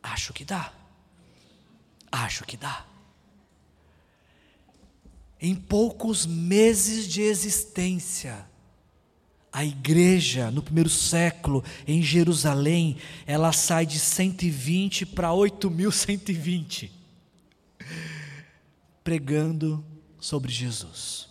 [0.01, 0.71] Acho que dá.
[2.09, 2.85] Acho que dá.
[5.41, 8.47] Em poucos meses de existência,
[9.51, 16.91] a igreja no primeiro século em Jerusalém, ela sai de 120 para 8.120,
[19.07, 19.85] pregando
[20.19, 21.29] sobre Jesus,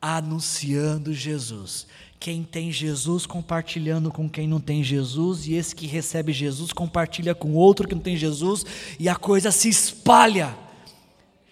[0.00, 1.86] anunciando Jesus.
[2.18, 7.34] Quem tem Jesus compartilhando com quem não tem Jesus, e esse que recebe Jesus compartilha
[7.34, 8.64] com outro que não tem Jesus,
[8.98, 10.56] e a coisa se espalha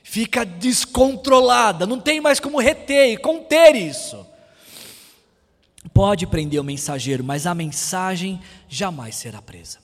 [0.02, 4.26] fica descontrolada, não tem mais como reter e conter isso.
[5.92, 9.78] Pode prender o mensageiro, mas a mensagem jamais será presa.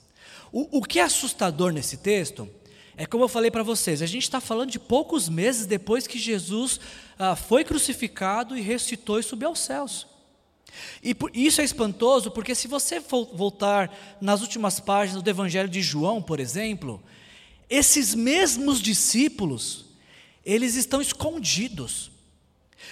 [0.50, 2.48] O, o que é assustador nesse texto
[3.00, 6.18] é como eu falei para vocês, a gente está falando de poucos meses depois que
[6.18, 6.78] Jesus
[7.18, 10.06] ah, foi crucificado e ressuscitou e subiu aos céus.
[11.02, 15.80] E por, isso é espantoso, porque se você voltar nas últimas páginas do Evangelho de
[15.80, 17.02] João, por exemplo,
[17.70, 19.86] esses mesmos discípulos,
[20.44, 22.10] eles estão escondidos.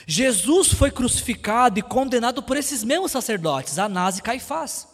[0.06, 4.88] Jesus foi crucificado e condenado por esses mesmos sacerdotes, Anás e Caifás.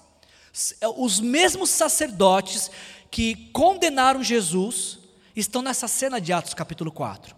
[0.80, 2.68] É, os mesmos sacerdotes
[3.12, 5.03] que condenaram Jesus
[5.34, 7.34] estão nessa cena de Atos capítulo 4.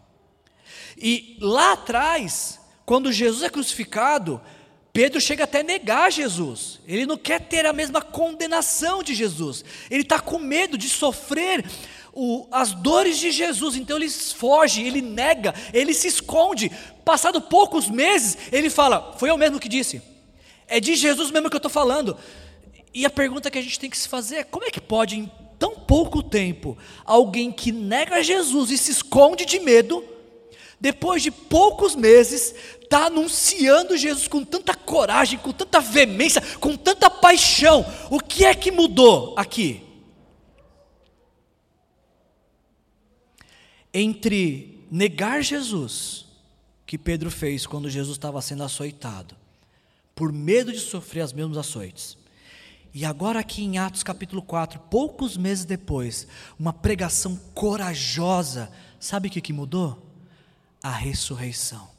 [0.96, 4.40] E lá atrás, quando Jesus é crucificado,
[4.92, 6.80] Pedro chega até a negar Jesus.
[6.86, 9.64] Ele não quer ter a mesma condenação de Jesus.
[9.90, 11.64] Ele está com medo de sofrer
[12.14, 16.70] o, as dores de Jesus, então ele foge, ele nega, ele se esconde.
[17.04, 20.00] Passado poucos meses, ele fala: Foi eu mesmo que disse,
[20.66, 22.16] é de Jesus mesmo que eu estou falando.
[22.94, 25.30] E a pergunta que a gente tem que se fazer é: como é que pode,
[25.58, 30.04] tão pouco tempo, alguém que nega Jesus e se esconde de medo,
[30.80, 37.08] depois de poucos meses, está anunciando Jesus com tanta coragem, com tanta veemência, com tanta
[37.08, 37.84] paixão?
[38.10, 39.86] O que é que mudou aqui?
[43.98, 46.26] entre negar Jesus,
[46.84, 49.34] que Pedro fez quando Jesus estava sendo açoitado,
[50.14, 52.18] por medo de sofrer as mesmas açoites,
[52.98, 56.26] e agora, aqui em Atos capítulo 4, poucos meses depois,
[56.58, 60.02] uma pregação corajosa, sabe o que, mudou?
[60.82, 61.90] A ressurreição.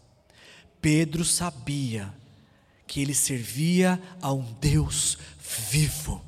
[0.82, 2.12] Pedro sabia
[2.88, 5.20] que ele servia a um Deus
[5.70, 6.20] vivo.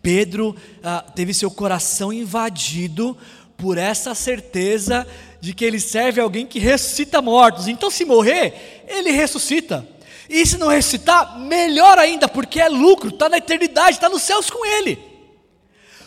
[0.00, 3.18] Pedro ah, teve seu coração invadido
[3.56, 5.04] por essa certeza
[5.40, 7.66] de que ele serve alguém que ressuscita mortos.
[7.66, 9.84] Então, se morrer, ele ressuscita.
[10.28, 14.50] E se não ressuscitar, melhor ainda, porque é lucro, está na eternidade, está nos céus
[14.50, 14.98] com ele.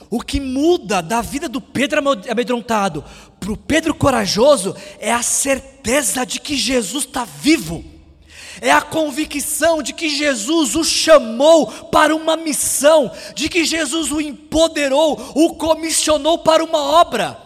[0.09, 3.03] O que muda da vida do Pedro amedrontado
[3.39, 7.83] para o Pedro corajoso é a certeza de que Jesus está vivo,
[8.59, 14.19] é a convicção de que Jesus o chamou para uma missão, de que Jesus o
[14.19, 17.41] empoderou, o comissionou para uma obra.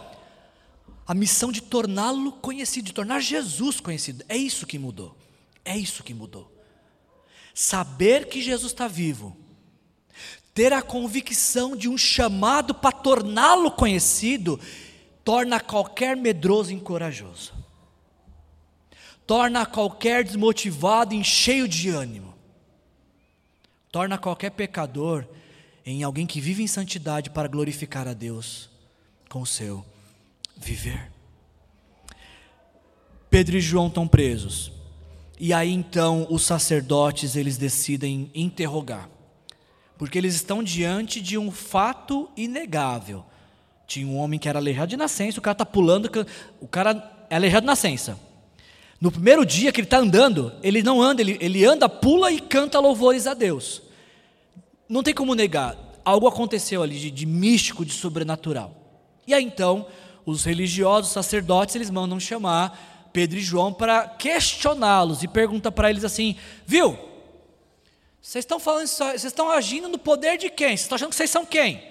[1.06, 4.24] A missão de torná-lo conhecido, de tornar Jesus conhecido.
[4.28, 5.16] É isso que mudou.
[5.64, 6.55] É isso que mudou.
[7.58, 9.34] Saber que Jesus está vivo
[10.52, 14.58] ter a convicção de um chamado para torná-lo conhecido,
[15.22, 17.52] torna qualquer medroso encorajoso,
[19.26, 22.34] torna qualquer desmotivado em cheio de ânimo,
[23.92, 25.26] torna qualquer pecador
[25.84, 28.70] em alguém que vive em santidade para glorificar a Deus
[29.28, 29.84] com o seu
[30.56, 31.12] viver.
[33.28, 34.75] Pedro e João estão presos.
[35.38, 39.10] E aí então os sacerdotes eles decidem interrogar
[39.98, 43.24] porque eles estão diante de um fato inegável.
[43.86, 46.10] Tinha um homem que era aleijado de nascença, o cara está pulando,
[46.60, 48.18] o cara é aleijado de nascença.
[49.00, 52.40] No primeiro dia que ele está andando, ele não anda, ele, ele anda, pula e
[52.40, 53.82] canta louvores a Deus.
[54.88, 58.74] Não tem como negar, algo aconteceu ali de, de místico, de sobrenatural.
[59.26, 59.86] E aí então,
[60.24, 65.88] os religiosos, os sacerdotes, eles mandam chamar Pedro e João para questioná-los e pergunta para
[65.88, 66.98] eles assim: viu?
[68.20, 70.76] Vocês estão falando vocês estão agindo no poder de quem?
[70.76, 71.82] Vocês estão achando que vocês são quem?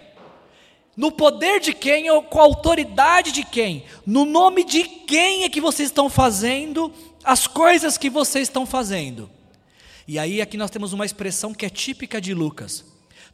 [0.95, 3.85] No poder de quem ou com a autoridade de quem?
[4.05, 9.27] No nome de quem é que vocês estão fazendo as coisas que vocês estão fazendo?
[10.07, 12.85] E aí aqui nós temos uma expressão que é típica de Lucas.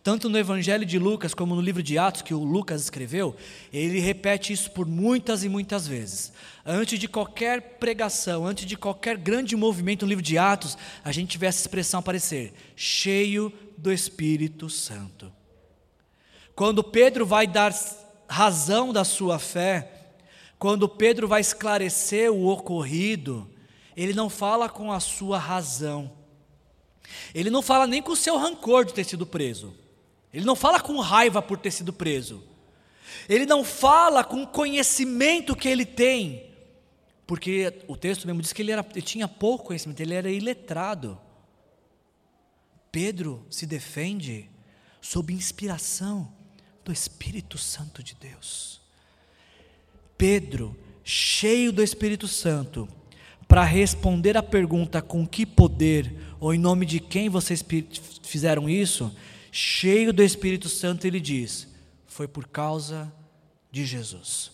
[0.04, 3.36] Tanto no Evangelho de Lucas como no livro de Atos que o Lucas escreveu,
[3.72, 6.34] ele repete isso por muitas e muitas vezes.
[6.66, 11.38] Antes de qualquer pregação, antes de qualquer grande movimento no livro de Atos, a gente
[11.38, 15.32] vê essa expressão aparecer: cheio do Espírito Santo.
[16.56, 17.72] Quando Pedro vai dar
[18.28, 19.92] razão da sua fé,
[20.58, 23.48] quando Pedro vai esclarecer o ocorrido,
[23.96, 26.12] ele não fala com a sua razão,
[27.36, 29.74] ele não fala nem com o seu rancor de ter sido preso,
[30.34, 32.44] ele não fala com raiva por ter sido preso,
[33.28, 36.52] ele não fala com o conhecimento que ele tem,
[37.28, 41.20] porque o texto mesmo diz que ele, era, ele tinha pouco conhecimento, ele era iletrado.
[42.92, 44.50] Pedro se defende
[45.00, 46.32] sob inspiração
[46.84, 48.82] do Espírito Santo de Deus.
[50.18, 52.88] Pedro, cheio do Espírito Santo,
[53.48, 57.64] para responder a pergunta com que poder ou em nome de quem vocês
[58.24, 59.16] fizeram isso,
[59.52, 61.68] cheio do Espírito Santo, ele diz:
[62.08, 63.12] foi por causa
[63.72, 64.52] de Jesus.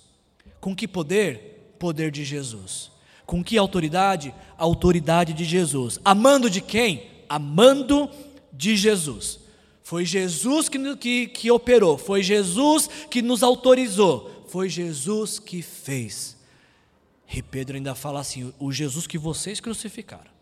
[0.60, 1.57] Com que poder?
[1.77, 2.91] poder de Jesus.
[3.25, 4.33] Com que autoridade?
[4.57, 5.99] Autoridade de Jesus.
[6.03, 7.10] Amando de quem?
[7.29, 8.10] Amando
[8.51, 9.39] de Jesus.
[9.83, 16.36] Foi Jesus que, que, que operou, foi Jesus que nos autorizou, foi Jesus que fez.
[17.33, 20.37] E Pedro ainda fala assim: o Jesus que vocês crucificaram.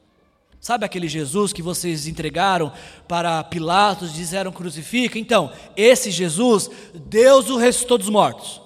[0.59, 2.71] Sabe aquele Jesus que vocês entregaram
[3.07, 5.19] para Pilatos, disseram crucifica?
[5.19, 8.61] Então, esse Jesus, Deus o ressuscitou dos mortos.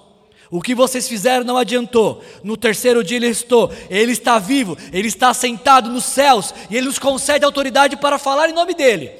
[0.50, 2.24] O que vocês fizeram não adiantou.
[2.42, 3.72] No terceiro dia ele restou.
[3.88, 8.48] Ele está vivo, ele está sentado nos céus e ele nos concede autoridade para falar
[8.48, 9.12] em nome dele.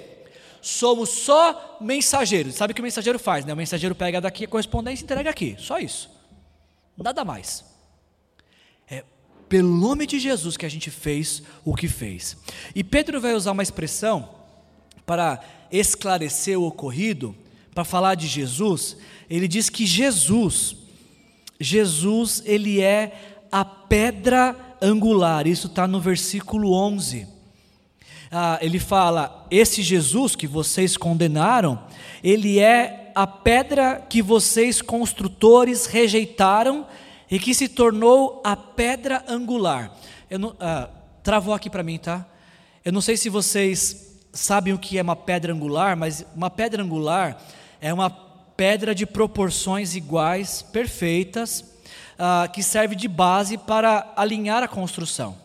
[0.60, 2.56] Somos só mensageiros.
[2.56, 3.44] Sabe o que o mensageiro faz?
[3.44, 3.52] Né?
[3.52, 5.54] O mensageiro pega daqui a correspondência e entrega aqui.
[5.58, 6.10] Só isso.
[6.98, 7.64] Nada mais.
[9.50, 12.38] Pelo nome de Jesus que a gente fez o que fez.
[12.74, 14.30] E Pedro vai usar uma expressão
[15.04, 15.38] para
[15.70, 17.36] esclarecer o ocorrido,
[17.74, 18.96] para falar de Jesus.
[19.28, 20.80] Ele diz que Jesus
[21.60, 27.26] Jesus, ele é a pedra angular, isso está no versículo 11.
[28.32, 31.78] Ah, ele fala: Esse Jesus que vocês condenaram,
[32.24, 36.86] ele é a pedra que vocês construtores rejeitaram
[37.30, 39.94] e que se tornou a pedra angular.
[40.30, 40.88] Não, ah,
[41.22, 42.26] travou aqui para mim, tá?
[42.84, 46.82] Eu não sei se vocês sabem o que é uma pedra angular, mas uma pedra
[46.82, 47.40] angular
[47.80, 54.68] é uma pedra de proporções iguais, perfeitas, uh, que serve de base para alinhar a
[54.68, 55.36] construção.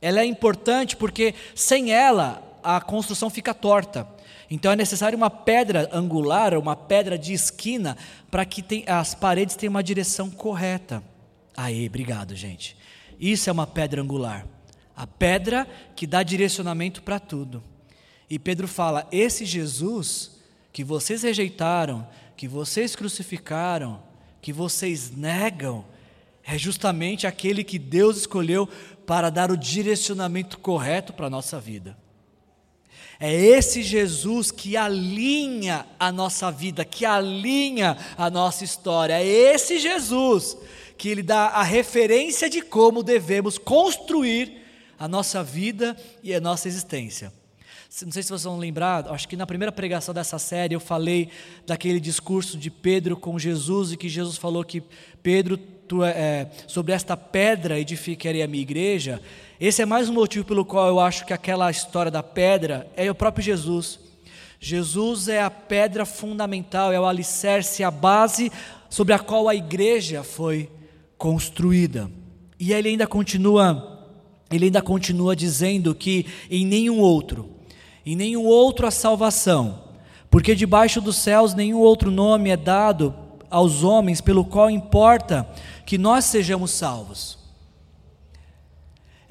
[0.00, 4.06] Ela é importante porque sem ela a construção fica torta.
[4.50, 7.96] Então é necessário uma pedra angular, uma pedra de esquina,
[8.30, 11.02] para que tem, as paredes tenham uma direção correta.
[11.56, 12.76] Aí, obrigado, gente.
[13.18, 14.46] Isso é uma pedra angular.
[14.94, 17.62] A pedra que dá direcionamento para tudo.
[18.28, 20.36] E Pedro fala: esse Jesus
[20.72, 24.02] que vocês rejeitaram, que vocês crucificaram,
[24.42, 25.84] que vocês negam,
[26.44, 28.68] é justamente aquele que Deus escolheu
[29.06, 31.96] para dar o direcionamento correto para a nossa vida.
[33.18, 39.14] É esse Jesus que alinha a nossa vida, que alinha a nossa história.
[39.14, 40.56] É esse Jesus
[40.96, 44.62] que ele dá a referência de como devemos construir
[44.98, 47.32] a nossa vida e a nossa existência.
[48.02, 51.30] Não sei se vocês vão lembrar, acho que na primeira pregação dessa série eu falei
[51.66, 54.82] daquele discurso de Pedro com Jesus e que Jesus falou que
[55.22, 59.22] Pedro, tu, é, é sobre esta pedra edificarei a minha igreja.
[59.58, 63.10] Esse é mais um motivo pelo qual eu acho que aquela história da pedra é
[63.10, 63.98] o próprio Jesus.
[64.60, 68.50] Jesus é a pedra fundamental, é o alicerce, a base
[68.90, 70.68] sobre a qual a igreja foi
[71.18, 72.10] construída.
[72.58, 74.08] E ele ainda continua,
[74.50, 77.50] ele ainda continua dizendo que em nenhum outro,
[78.04, 79.84] em nenhum outro a salvação,
[80.30, 83.14] porque debaixo dos céus nenhum outro nome é dado
[83.50, 85.48] aos homens pelo qual importa
[85.84, 87.38] que nós sejamos salvos.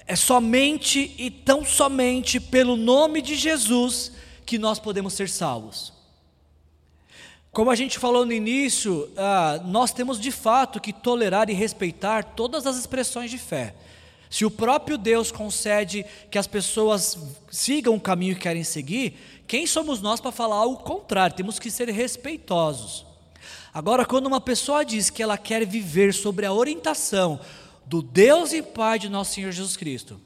[0.07, 4.11] É somente e tão somente pelo nome de Jesus
[4.45, 5.94] que nós podemos ser salvos.
[7.55, 12.21] Como a gente falou no início, ah, nós temos de fato que tolerar e respeitar
[12.21, 13.73] todas as expressões de fé.
[14.29, 17.17] Se o próprio Deus concede que as pessoas
[17.49, 21.33] sigam o caminho que querem seguir, quem somos nós para falar algo contrário?
[21.33, 23.05] Temos que ser respeitosos.
[23.73, 27.39] Agora, quando uma pessoa diz que ela quer viver sobre a orientação
[27.85, 30.19] do Deus e Pai de nosso Senhor Jesus Cristo.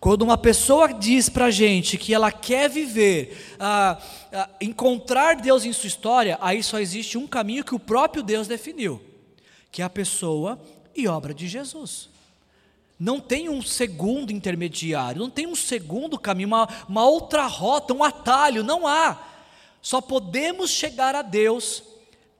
[0.00, 4.00] Quando uma pessoa diz para a gente que ela quer viver, ah,
[4.32, 8.48] ah, encontrar Deus em sua história, aí só existe um caminho que o próprio Deus
[8.48, 8.98] definiu,
[9.70, 10.58] que é a pessoa
[10.96, 12.08] e obra de Jesus.
[12.98, 18.02] Não tem um segundo intermediário, não tem um segundo caminho, uma, uma outra rota, um
[18.02, 19.22] atalho, não há.
[19.82, 21.82] Só podemos chegar a Deus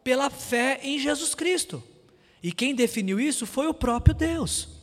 [0.03, 1.83] pela fé em Jesus Cristo.
[2.43, 4.80] E quem definiu isso foi o próprio Deus.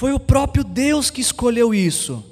[0.00, 2.24] Foi o próprio Deus que escolheu isso,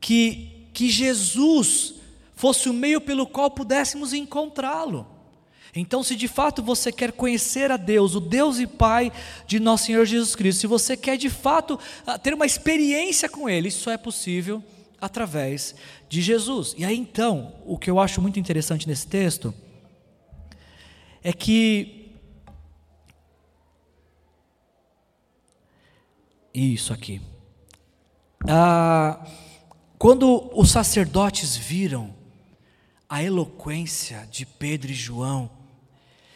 [0.00, 1.96] que, que Jesus
[2.34, 5.06] fosse o meio pelo qual pudéssemos encontrá-lo.
[5.76, 9.12] Então, se de fato você quer conhecer a Deus, o Deus e Pai
[9.46, 13.46] de nosso Senhor Jesus Cristo, se você quer de fato ah, ter uma experiência com
[13.46, 14.64] Ele, isso só é possível
[14.98, 15.74] através
[16.08, 16.74] de Jesus.
[16.78, 19.52] E aí então, o que eu acho muito interessante nesse texto
[21.22, 22.01] é que
[26.54, 27.20] isso aqui.
[28.48, 29.24] Ah,
[29.98, 32.14] quando os sacerdotes viram
[33.08, 35.50] a eloquência de Pedro e João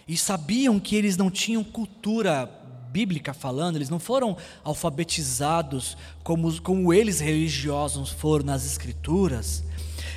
[0.06, 2.46] e sabiam que eles não tinham cultura
[2.92, 9.64] bíblica falando, eles não foram alfabetizados como, como eles religiosos foram nas escrituras.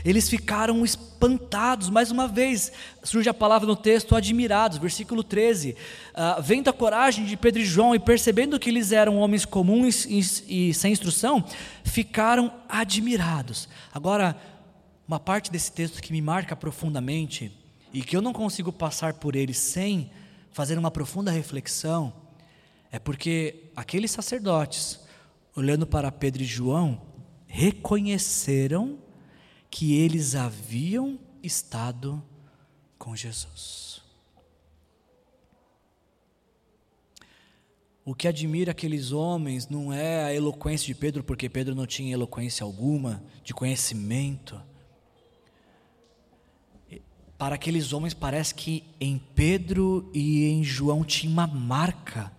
[0.03, 2.71] Eles ficaram espantados, mais uma vez,
[3.03, 5.71] surge a palavra no texto, admirados, versículo 13.
[5.71, 5.75] Uh,
[6.13, 10.05] ah, vendo a coragem de Pedro e João e percebendo que eles eram homens comuns
[10.05, 11.43] e, e sem instrução,
[11.83, 13.67] ficaram admirados.
[13.93, 14.35] Agora,
[15.07, 17.51] uma parte desse texto que me marca profundamente
[17.93, 20.11] e que eu não consigo passar por ele sem
[20.51, 22.13] fazer uma profunda reflexão
[22.91, 24.99] é porque aqueles sacerdotes,
[25.55, 27.01] olhando para Pedro e João,
[27.47, 28.97] reconheceram
[29.69, 32.23] que eles haviam estado
[32.97, 34.01] com Jesus.
[38.03, 42.11] O que admira aqueles homens não é a eloquência de Pedro, porque Pedro não tinha
[42.11, 44.59] eloquência alguma, de conhecimento.
[47.37, 52.31] Para aqueles homens parece que em Pedro e em João tinha uma marca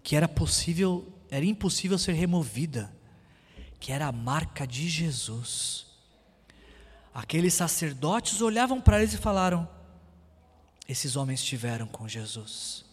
[0.00, 2.94] que era possível, era impossível ser removida,
[3.80, 5.89] que era a marca de Jesus.
[7.14, 9.68] Aqueles sacerdotes olhavam para eles e falaram:
[10.88, 12.84] esses homens estiveram com Jesus.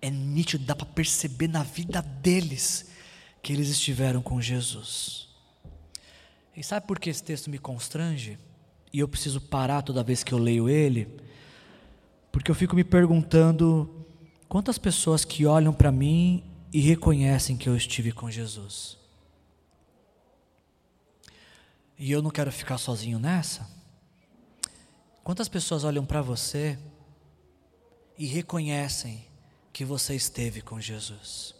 [0.00, 2.90] É nítido, dá para perceber na vida deles
[3.42, 5.28] que eles estiveram com Jesus.
[6.56, 8.38] E sabe por que esse texto me constrange?
[8.92, 11.08] E eu preciso parar toda vez que eu leio ele?
[12.30, 14.02] Porque eu fico me perguntando
[14.52, 18.98] Quantas pessoas que olham para mim e reconhecem que eu estive com Jesus?
[22.04, 23.70] E eu não quero ficar sozinho nessa?
[25.22, 26.76] Quantas pessoas olham para você
[28.18, 29.24] e reconhecem
[29.72, 31.54] que você esteve com Jesus?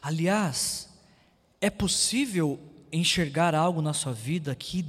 [0.00, 0.88] Aliás,
[1.60, 2.60] é possível
[2.92, 4.86] enxergar algo na sua vida que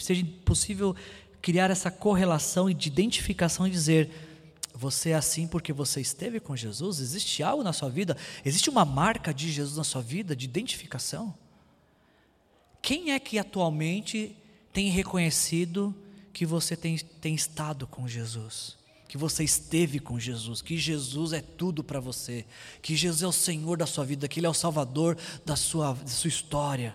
[0.00, 0.94] seja possível
[1.42, 4.08] criar essa correlação e de identificação e dizer:
[4.72, 7.00] você é assim porque você esteve com Jesus?
[7.00, 8.16] Existe algo na sua vida?
[8.44, 11.34] Existe uma marca de Jesus na sua vida, de identificação?
[12.80, 14.36] Quem é que atualmente
[14.72, 15.94] tem reconhecido
[16.32, 18.78] que você tem, tem estado com Jesus?
[19.08, 22.44] que você esteve com Jesus, que Jesus é tudo para você,
[22.82, 25.16] que Jesus é o Senhor da sua vida, que Ele é o Salvador
[25.46, 26.94] da sua, da sua história.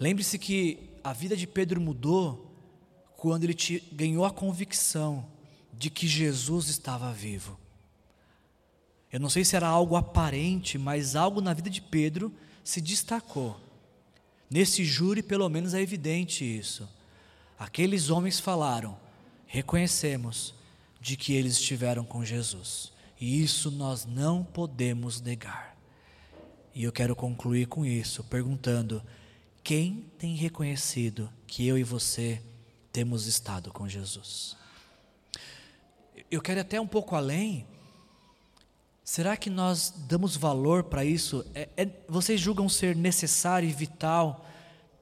[0.00, 2.48] Lembre-se que a vida de Pedro mudou
[3.16, 5.26] quando ele te, ganhou a convicção
[5.72, 7.58] de que Jesus estava vivo.
[9.12, 12.32] Eu não sei se era algo aparente, mas algo na vida de Pedro
[12.68, 13.58] se destacou.
[14.50, 16.86] Nesse júri, pelo menos, é evidente isso.
[17.58, 18.94] Aqueles homens falaram:
[19.46, 20.54] reconhecemos
[21.00, 22.92] de que eles estiveram com Jesus.
[23.18, 25.78] E isso nós não podemos negar.
[26.74, 29.02] E eu quero concluir com isso, perguntando:
[29.64, 32.42] quem tem reconhecido que eu e você
[32.92, 34.58] temos estado com Jesus?
[36.30, 37.66] Eu quero até um pouco além.
[39.10, 41.42] Será que nós damos valor para isso?
[41.54, 44.46] É, é, vocês julgam ser necessário e vital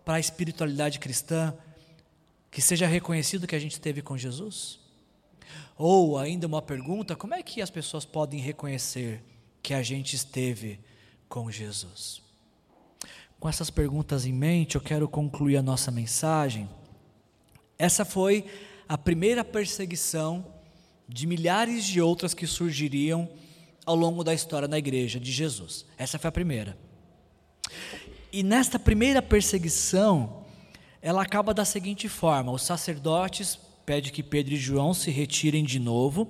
[0.05, 1.53] para a espiritualidade cristã
[2.49, 4.79] que seja reconhecido que a gente esteve com Jesus?
[5.77, 9.25] Ou ainda uma pergunta: como é que as pessoas podem reconhecer
[9.61, 10.79] que a gente esteve
[11.29, 12.23] com Jesus?
[13.41, 16.71] Com essas perguntas em mente, eu quero concluir a nossa mensagem.
[17.77, 18.45] Essa foi
[18.89, 20.47] a primeira perseguição
[21.09, 23.29] de milhares de outras que surgiriam
[23.87, 25.87] ao longo da história da igreja de Jesus.
[25.97, 26.77] Essa foi a primeira.
[28.33, 30.45] E nesta primeira perseguição,
[31.01, 35.79] ela acaba da seguinte forma: os sacerdotes pedem que Pedro e João se retirem de
[35.79, 36.29] novo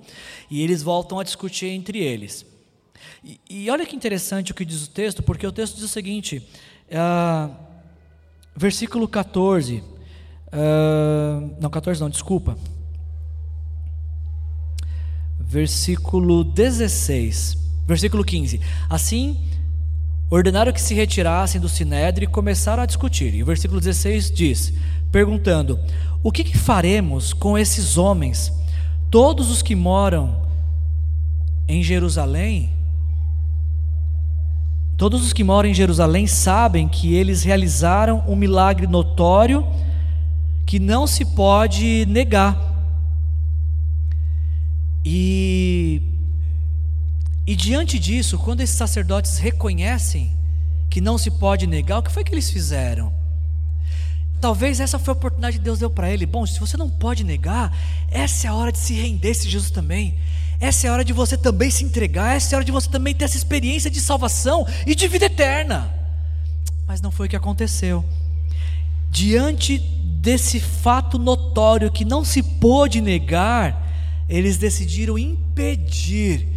[0.51, 2.45] e eles voltam a discutir entre eles.
[3.25, 5.89] E, e olha que interessante o que diz o texto, porque o texto diz o
[5.89, 6.47] seguinte,
[6.91, 7.55] uh,
[8.55, 9.85] versículo 14, uh,
[10.53, 12.59] ah, não, 14 não, desculpa,
[15.47, 19.38] versículo 16, versículo 15: Assim
[20.28, 23.34] ordenaram que se retirassem do sinédrio e começaram a discutir.
[23.34, 24.72] E o versículo 16 diz:
[25.11, 25.78] perguntando:
[26.22, 28.53] O que, que faremos com esses homens,
[29.11, 30.42] todos os que moram
[31.66, 32.70] em Jerusalém?
[34.97, 39.66] Todos os que moram em Jerusalém sabem que eles realizaram um milagre notório
[40.64, 42.76] que não se pode negar.
[45.09, 46.03] E
[47.47, 50.33] e diante disso, quando esses sacerdotes reconhecem
[50.91, 53.15] que não se pode negar, o que foi que eles fizeram?
[54.41, 56.27] Talvez essa foi a oportunidade que Deus deu para ele.
[56.27, 57.73] Bom, se você não pode negar,
[58.11, 60.19] essa é a hora de se render esse Jesus também.
[60.59, 62.91] Essa é a hora de você também se entregar, essa é a hora de você
[62.91, 65.89] também ter essa experiência de salvação e de vida eterna.
[66.85, 68.05] Mas não foi o que aconteceu.
[69.09, 73.86] Diante desse fato notório que não se pôde negar,
[74.29, 76.49] eles decidiram impedir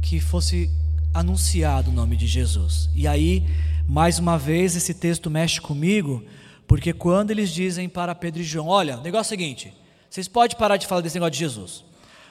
[0.00, 0.70] que fosse
[1.12, 2.88] anunciado o nome de Jesus.
[2.94, 3.46] E aí,
[3.88, 6.24] mais uma vez, esse texto mexe comigo,
[6.66, 9.74] porque quando eles dizem para Pedro e João: Olha, negócio é o seguinte,
[10.08, 11.84] vocês podem parar de falar desse negócio de Jesus.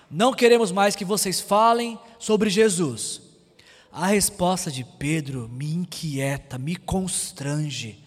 [0.10, 3.22] Não queremos mais que vocês falem sobre Jesus.
[3.92, 8.04] A resposta de Pedro me inquieta, me constrange,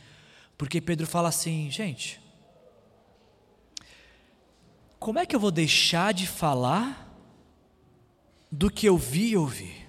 [0.59, 2.21] porque Pedro fala assim: gente,
[5.07, 7.17] como é que eu vou deixar de falar
[8.51, 9.87] do que eu vi e ouvi.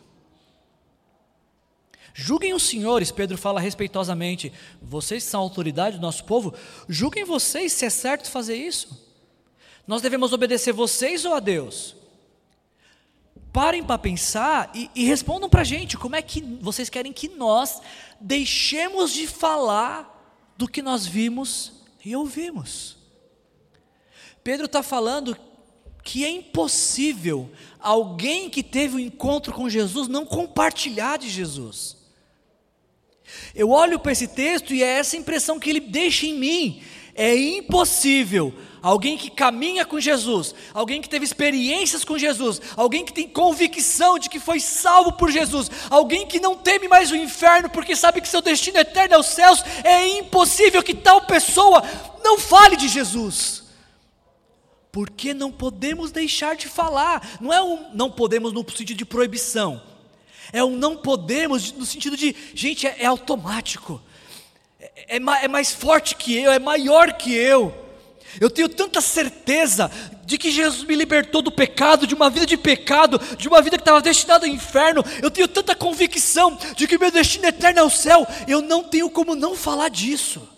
[2.14, 6.54] Julguem os senhores, Pedro fala respeitosamente, vocês são a autoridade do nosso povo,
[6.88, 9.12] julguem vocês se é certo fazer isso.
[9.88, 11.96] Nós devemos obedecer vocês ou a Deus?
[13.52, 17.28] Parem para pensar e, e respondam para a gente como é que vocês querem que
[17.28, 17.82] nós
[18.22, 21.74] deixemos de falar do que nós vimos
[22.06, 22.97] e ouvimos.
[24.48, 25.36] Pedro está falando
[26.06, 31.98] que é impossível alguém que teve um encontro com Jesus não compartilhar de Jesus.
[33.54, 36.82] Eu olho para esse texto e é essa impressão que ele deixa em mim.
[37.14, 43.12] É impossível alguém que caminha com Jesus, alguém que teve experiências com Jesus, alguém que
[43.12, 47.70] tem convicção de que foi salvo por Jesus, alguém que não teme mais o inferno
[47.70, 51.84] porque sabe que seu destino eterno é os céus, é impossível que tal pessoa
[52.24, 53.67] não fale de Jesus
[54.98, 57.38] porque não podemos deixar de falar.
[57.40, 59.80] Não é um não podemos no sentido de proibição,
[60.52, 64.02] é um não podemos no sentido de, gente, é, é automático,
[64.80, 67.72] é, é, é mais forte que eu, é maior que eu.
[68.42, 69.92] Eu tenho tanta certeza
[70.26, 73.78] de que Jesus me libertou do pecado, de uma vida de pecado, de uma vida
[73.78, 75.06] que estava destinada ao inferno.
[75.22, 78.26] Eu tenho tanta convicção de que meu destino eterno é o céu.
[78.48, 80.50] Eu não tenho como não falar disso.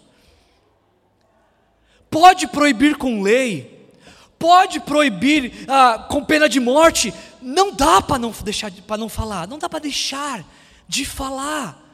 [2.09, 3.78] Pode proibir com lei,
[4.39, 9.47] pode proibir ah, com pena de morte, não dá para não deixar para não falar,
[9.47, 10.43] não dá para deixar
[10.87, 11.89] de falar.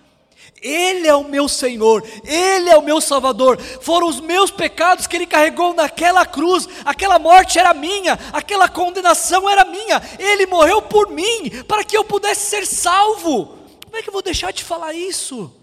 [0.61, 3.59] Ele é o meu Senhor, Ele é o meu Salvador.
[3.59, 6.67] Foram os meus pecados que Ele carregou naquela cruz.
[6.85, 10.01] Aquela morte era minha, aquela condenação era minha.
[10.17, 13.57] Ele morreu por mim, para que eu pudesse ser salvo.
[13.83, 15.53] Como é que eu vou deixar de falar isso?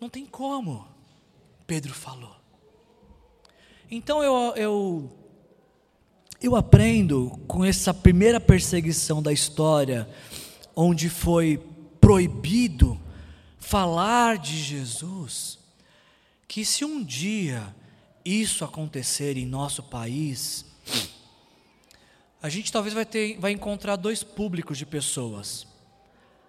[0.00, 0.86] Não tem como,
[1.66, 2.39] Pedro falou.
[3.90, 5.10] Então eu, eu,
[6.40, 10.08] eu aprendo com essa primeira perseguição da história,
[10.76, 11.60] onde foi
[12.00, 13.00] proibido
[13.58, 15.58] falar de Jesus,
[16.46, 17.74] que se um dia
[18.24, 20.64] isso acontecer em nosso país,
[22.40, 25.66] a gente talvez vai, ter, vai encontrar dois públicos de pessoas.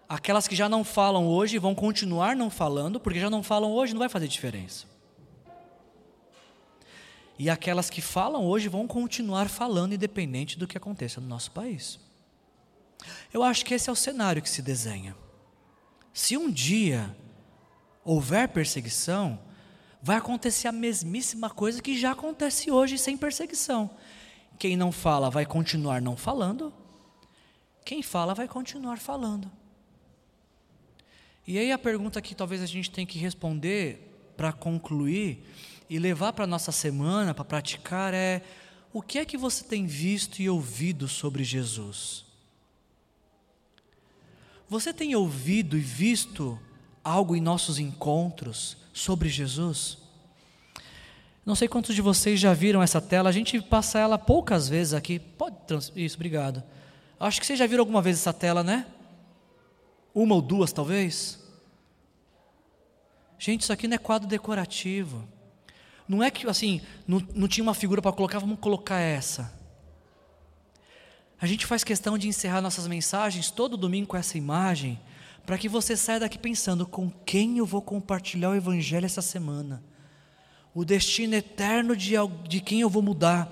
[0.07, 3.93] Aquelas que já não falam hoje vão continuar não falando, porque já não falam hoje,
[3.93, 4.90] não vai fazer diferença.
[7.41, 11.99] E aquelas que falam hoje vão continuar falando, independente do que aconteça no nosso país.
[13.33, 15.15] Eu acho que esse é o cenário que se desenha.
[16.13, 17.17] Se um dia
[18.05, 19.39] houver perseguição,
[20.03, 23.89] vai acontecer a mesmíssima coisa que já acontece hoje sem perseguição.
[24.59, 26.71] Quem não fala vai continuar não falando,
[27.83, 29.51] quem fala vai continuar falando.
[31.47, 35.43] E aí a pergunta que talvez a gente tenha que responder para concluir
[35.91, 38.41] e levar para a nossa semana, para praticar, é:
[38.93, 42.23] o que é que você tem visto e ouvido sobre Jesus?
[44.69, 46.57] Você tem ouvido e visto
[47.03, 49.97] algo em nossos encontros sobre Jesus?
[51.45, 54.93] Não sei quantos de vocês já viram essa tela, a gente passa ela poucas vezes
[54.93, 55.19] aqui.
[55.19, 55.57] Pode.
[55.93, 56.63] Isso, obrigado.
[57.19, 58.87] Acho que vocês já viram alguma vez essa tela, né?
[60.15, 61.37] Uma ou duas, talvez.
[63.37, 65.27] Gente, isso aqui não é quadro decorativo.
[66.07, 69.53] Não é que assim, não, não tinha uma figura para colocar, vamos colocar essa.
[71.41, 74.99] A gente faz questão de encerrar nossas mensagens todo domingo com essa imagem,
[75.43, 79.83] para que você saia daqui pensando com quem eu vou compartilhar o Evangelho essa semana,
[80.71, 82.13] o destino eterno de,
[82.47, 83.51] de quem eu vou mudar.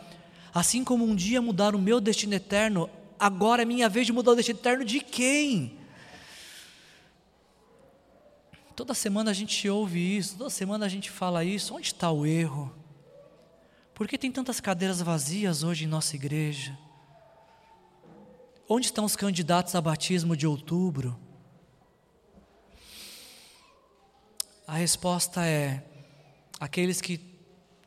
[0.54, 2.88] Assim como um dia mudar o meu destino eterno,
[3.20, 5.79] agora é minha vez de mudar o destino eterno de quem?
[8.80, 11.76] Toda semana a gente ouve isso, toda semana a gente fala isso.
[11.76, 12.74] Onde está o erro?
[13.94, 16.80] Por que tem tantas cadeiras vazias hoje em nossa igreja?
[18.70, 21.20] Onde estão os candidatos a batismo de outubro?
[24.66, 25.84] A resposta é:
[26.58, 27.18] aqueles que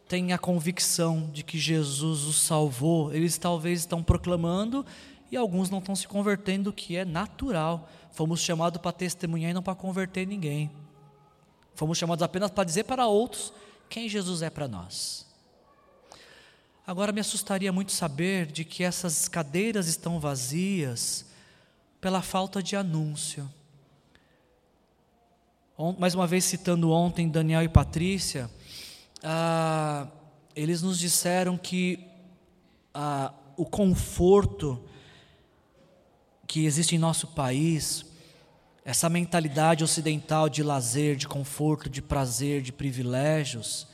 [0.07, 4.85] têm a convicção de que Jesus os salvou, eles talvez estão proclamando
[5.31, 7.89] e alguns não estão se convertendo, o que é natural.
[8.11, 10.82] Fomos chamados para testemunhar e não para converter ninguém.
[11.75, 13.53] Fomos chamados apenas para dizer para outros
[13.89, 15.27] quem Jesus é para nós.
[16.87, 21.27] Agora me assustaria muito saber de que essas cadeiras estão vazias
[22.01, 23.49] pela falta de anúncio.
[25.99, 28.51] Mais uma vez citando ontem Daniel e Patrícia,
[29.23, 30.09] ah,
[30.55, 32.05] eles nos disseram que
[32.93, 34.83] ah, o conforto
[36.47, 38.05] que existe em nosso país,
[38.85, 43.87] essa mentalidade ocidental de lazer, de conforto, de prazer, de privilégios,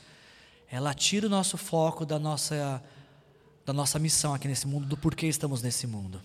[0.71, 2.83] ela tira o nosso foco da nossa,
[3.65, 6.21] da nossa missão aqui nesse mundo, do porquê estamos nesse mundo.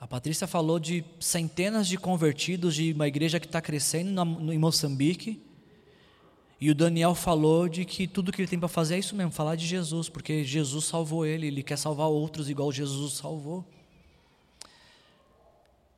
[0.00, 4.52] A Patrícia falou de centenas de convertidos de uma igreja que está crescendo na, no,
[4.52, 5.42] em Moçambique.
[6.60, 9.32] E o Daniel falou de que tudo que ele tem para fazer é isso mesmo,
[9.32, 13.64] falar de Jesus, porque Jesus salvou ele, ele quer salvar outros igual Jesus salvou.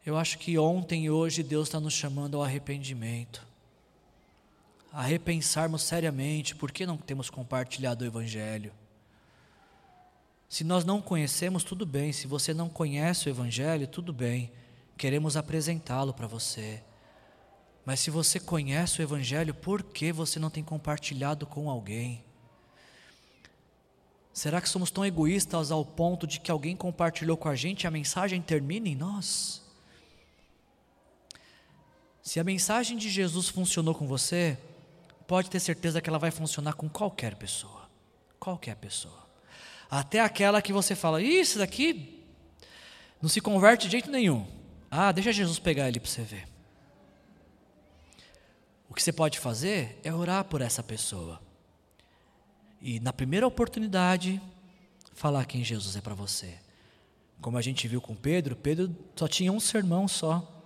[0.04, 3.50] Eu acho que ontem e hoje Deus está nos chamando ao arrependimento
[4.92, 8.72] a repensarmos seriamente por que não temos compartilhado o Evangelho.
[10.48, 12.12] Se nós não conhecemos, tudo bem.
[12.12, 14.50] Se você não conhece o Evangelho, tudo bem.
[14.96, 16.82] Queremos apresentá-lo para você.
[17.86, 22.24] Mas se você conhece o Evangelho, por que você não tem compartilhado com alguém?
[24.32, 27.86] Será que somos tão egoístas ao ponto de que alguém compartilhou com a gente e
[27.86, 29.59] a mensagem termina em nós?
[32.22, 34.58] Se a mensagem de Jesus funcionou com você,
[35.26, 37.88] pode ter certeza que ela vai funcionar com qualquer pessoa.
[38.38, 39.28] Qualquer pessoa.
[39.90, 42.24] Até aquela que você fala, isso daqui
[43.20, 44.46] não se converte de jeito nenhum.
[44.90, 46.48] Ah, deixa Jesus pegar ele para você ver.
[48.88, 51.40] O que você pode fazer é orar por essa pessoa.
[52.80, 54.40] E na primeira oportunidade,
[55.12, 56.58] falar quem Jesus é para você.
[57.40, 60.59] Como a gente viu com Pedro, Pedro só tinha um sermão só.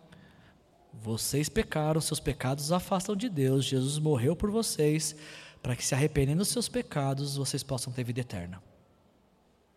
[1.03, 3.65] Vocês pecaram, seus pecados os afastam de Deus.
[3.65, 5.15] Jesus morreu por vocês,
[5.63, 8.63] para que se arrependendo dos seus pecados, vocês possam ter vida eterna.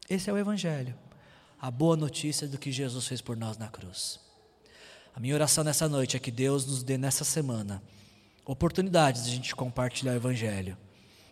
[0.09, 0.95] Esse é o Evangelho,
[1.59, 4.19] a boa notícia do que Jesus fez por nós na cruz.
[5.13, 7.81] A minha oração nessa noite é que Deus nos dê nessa semana
[8.45, 10.77] oportunidades de a gente compartilhar o Evangelho,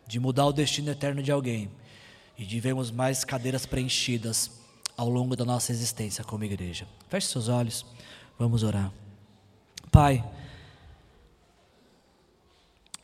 [0.06, 1.72] de mudar o destino eterno de alguém
[2.38, 4.52] e de vermos mais cadeiras preenchidas
[4.98, 6.88] ao longo da nossa existência como igreja.
[7.08, 7.86] Feche seus olhos,
[8.38, 8.92] vamos orar.
[9.96, 10.22] Pai,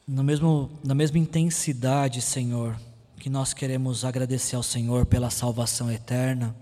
[0.06, 2.78] no mesmo, na mesma intensidade, Senhor,
[3.18, 6.54] que nós queremos agradecer ao Senhor pela salvação eterna,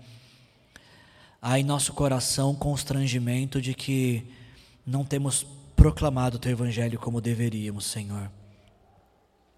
[1.42, 4.24] há em nosso coração constrangimento de que
[4.86, 8.30] não temos proclamado o Teu Evangelho como deveríamos, Senhor.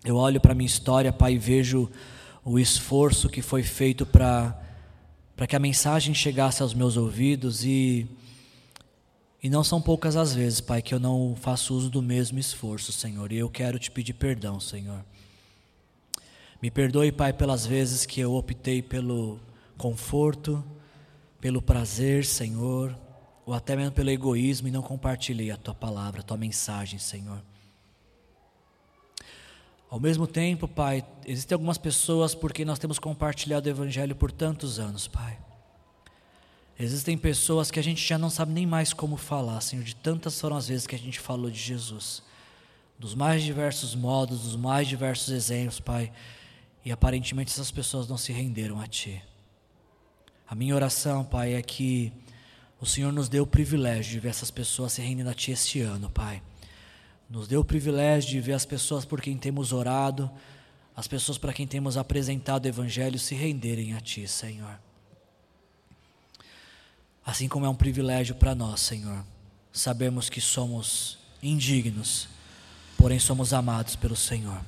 [0.02, 1.90] Eu olho para a minha história, Pai, e vejo
[2.42, 4.56] o esforço que foi feito para
[5.46, 8.08] que a mensagem chegasse aos meus ouvidos e
[9.42, 12.92] e não são poucas as vezes, Pai, que eu não faço uso do mesmo esforço,
[12.92, 15.04] Senhor, e eu quero te pedir perdão, Senhor.
[16.62, 19.40] Me perdoe, Pai, pelas vezes que eu optei pelo
[19.76, 20.64] conforto,
[21.40, 22.96] pelo prazer, Senhor,
[23.44, 27.42] ou até mesmo pelo egoísmo e não compartilhei a tua palavra, a tua mensagem, Senhor.
[29.90, 34.30] Ao mesmo tempo, Pai, existem algumas pessoas por quem nós temos compartilhado o Evangelho por
[34.30, 35.41] tantos anos, Pai.
[36.84, 40.40] Existem pessoas que a gente já não sabe nem mais como falar, Senhor, de tantas
[40.40, 42.22] foram as vezes que a gente falou de Jesus.
[42.98, 46.12] Dos mais diversos modos, dos mais diversos exemplos, Pai.
[46.84, 49.22] E aparentemente essas pessoas não se renderam a Ti.
[50.48, 52.12] A minha oração, Pai, é que
[52.80, 55.80] o Senhor nos dê o privilégio de ver essas pessoas se rendendo a Ti este
[55.80, 56.42] ano, Pai.
[57.30, 60.30] Nos dê o privilégio de ver as pessoas por quem temos orado,
[60.96, 64.78] as pessoas para quem temos apresentado o Evangelho se renderem a Ti, Senhor.
[67.24, 69.24] Assim como é um privilégio para nós, Senhor,
[69.72, 72.28] sabemos que somos indignos,
[72.98, 74.60] porém somos amados pelo Senhor.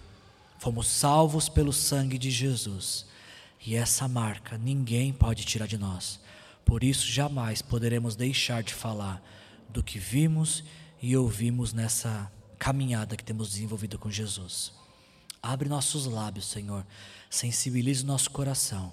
[0.59, 3.07] Fomos salvos pelo sangue de Jesus.
[3.67, 6.21] E essa marca ninguém pode tirar de nós.
[6.65, 9.23] Por isso jamais poderemos deixar de falar
[9.69, 10.63] do que vimos
[11.03, 14.73] e ouvimos nessa caminhada que temos desenvolvido com Jesus.
[15.43, 16.87] Abre nossos lábios, Senhor,
[17.29, 18.93] sensibilize nosso coração,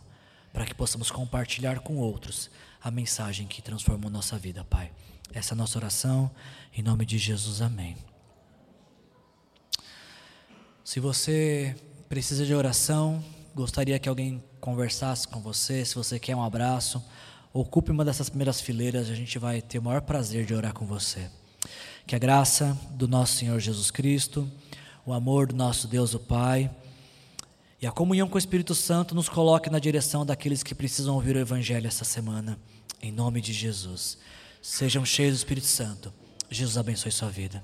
[0.51, 2.49] para que possamos compartilhar com outros
[2.83, 4.91] a mensagem que transformou nossa vida, Pai.
[5.33, 6.31] Essa é a nossa oração,
[6.75, 7.95] em nome de Jesus, amém.
[10.83, 11.75] Se você
[12.09, 13.23] precisa de oração,
[13.55, 17.01] gostaria que alguém conversasse com você, se você quer um abraço,
[17.53, 20.85] ocupe uma dessas primeiras fileiras, a gente vai ter o maior prazer de orar com
[20.85, 21.29] você.
[22.05, 24.51] Que a graça do nosso Senhor Jesus Cristo,
[25.05, 26.69] o amor do nosso Deus o Pai
[27.81, 31.35] e a comunhão com o Espírito Santo nos coloque na direção daqueles que precisam ouvir
[31.35, 32.59] o Evangelho essa semana.
[33.01, 34.19] Em nome de Jesus.
[34.61, 36.13] Sejam cheios do Espírito Santo.
[36.49, 37.63] Jesus abençoe sua vida.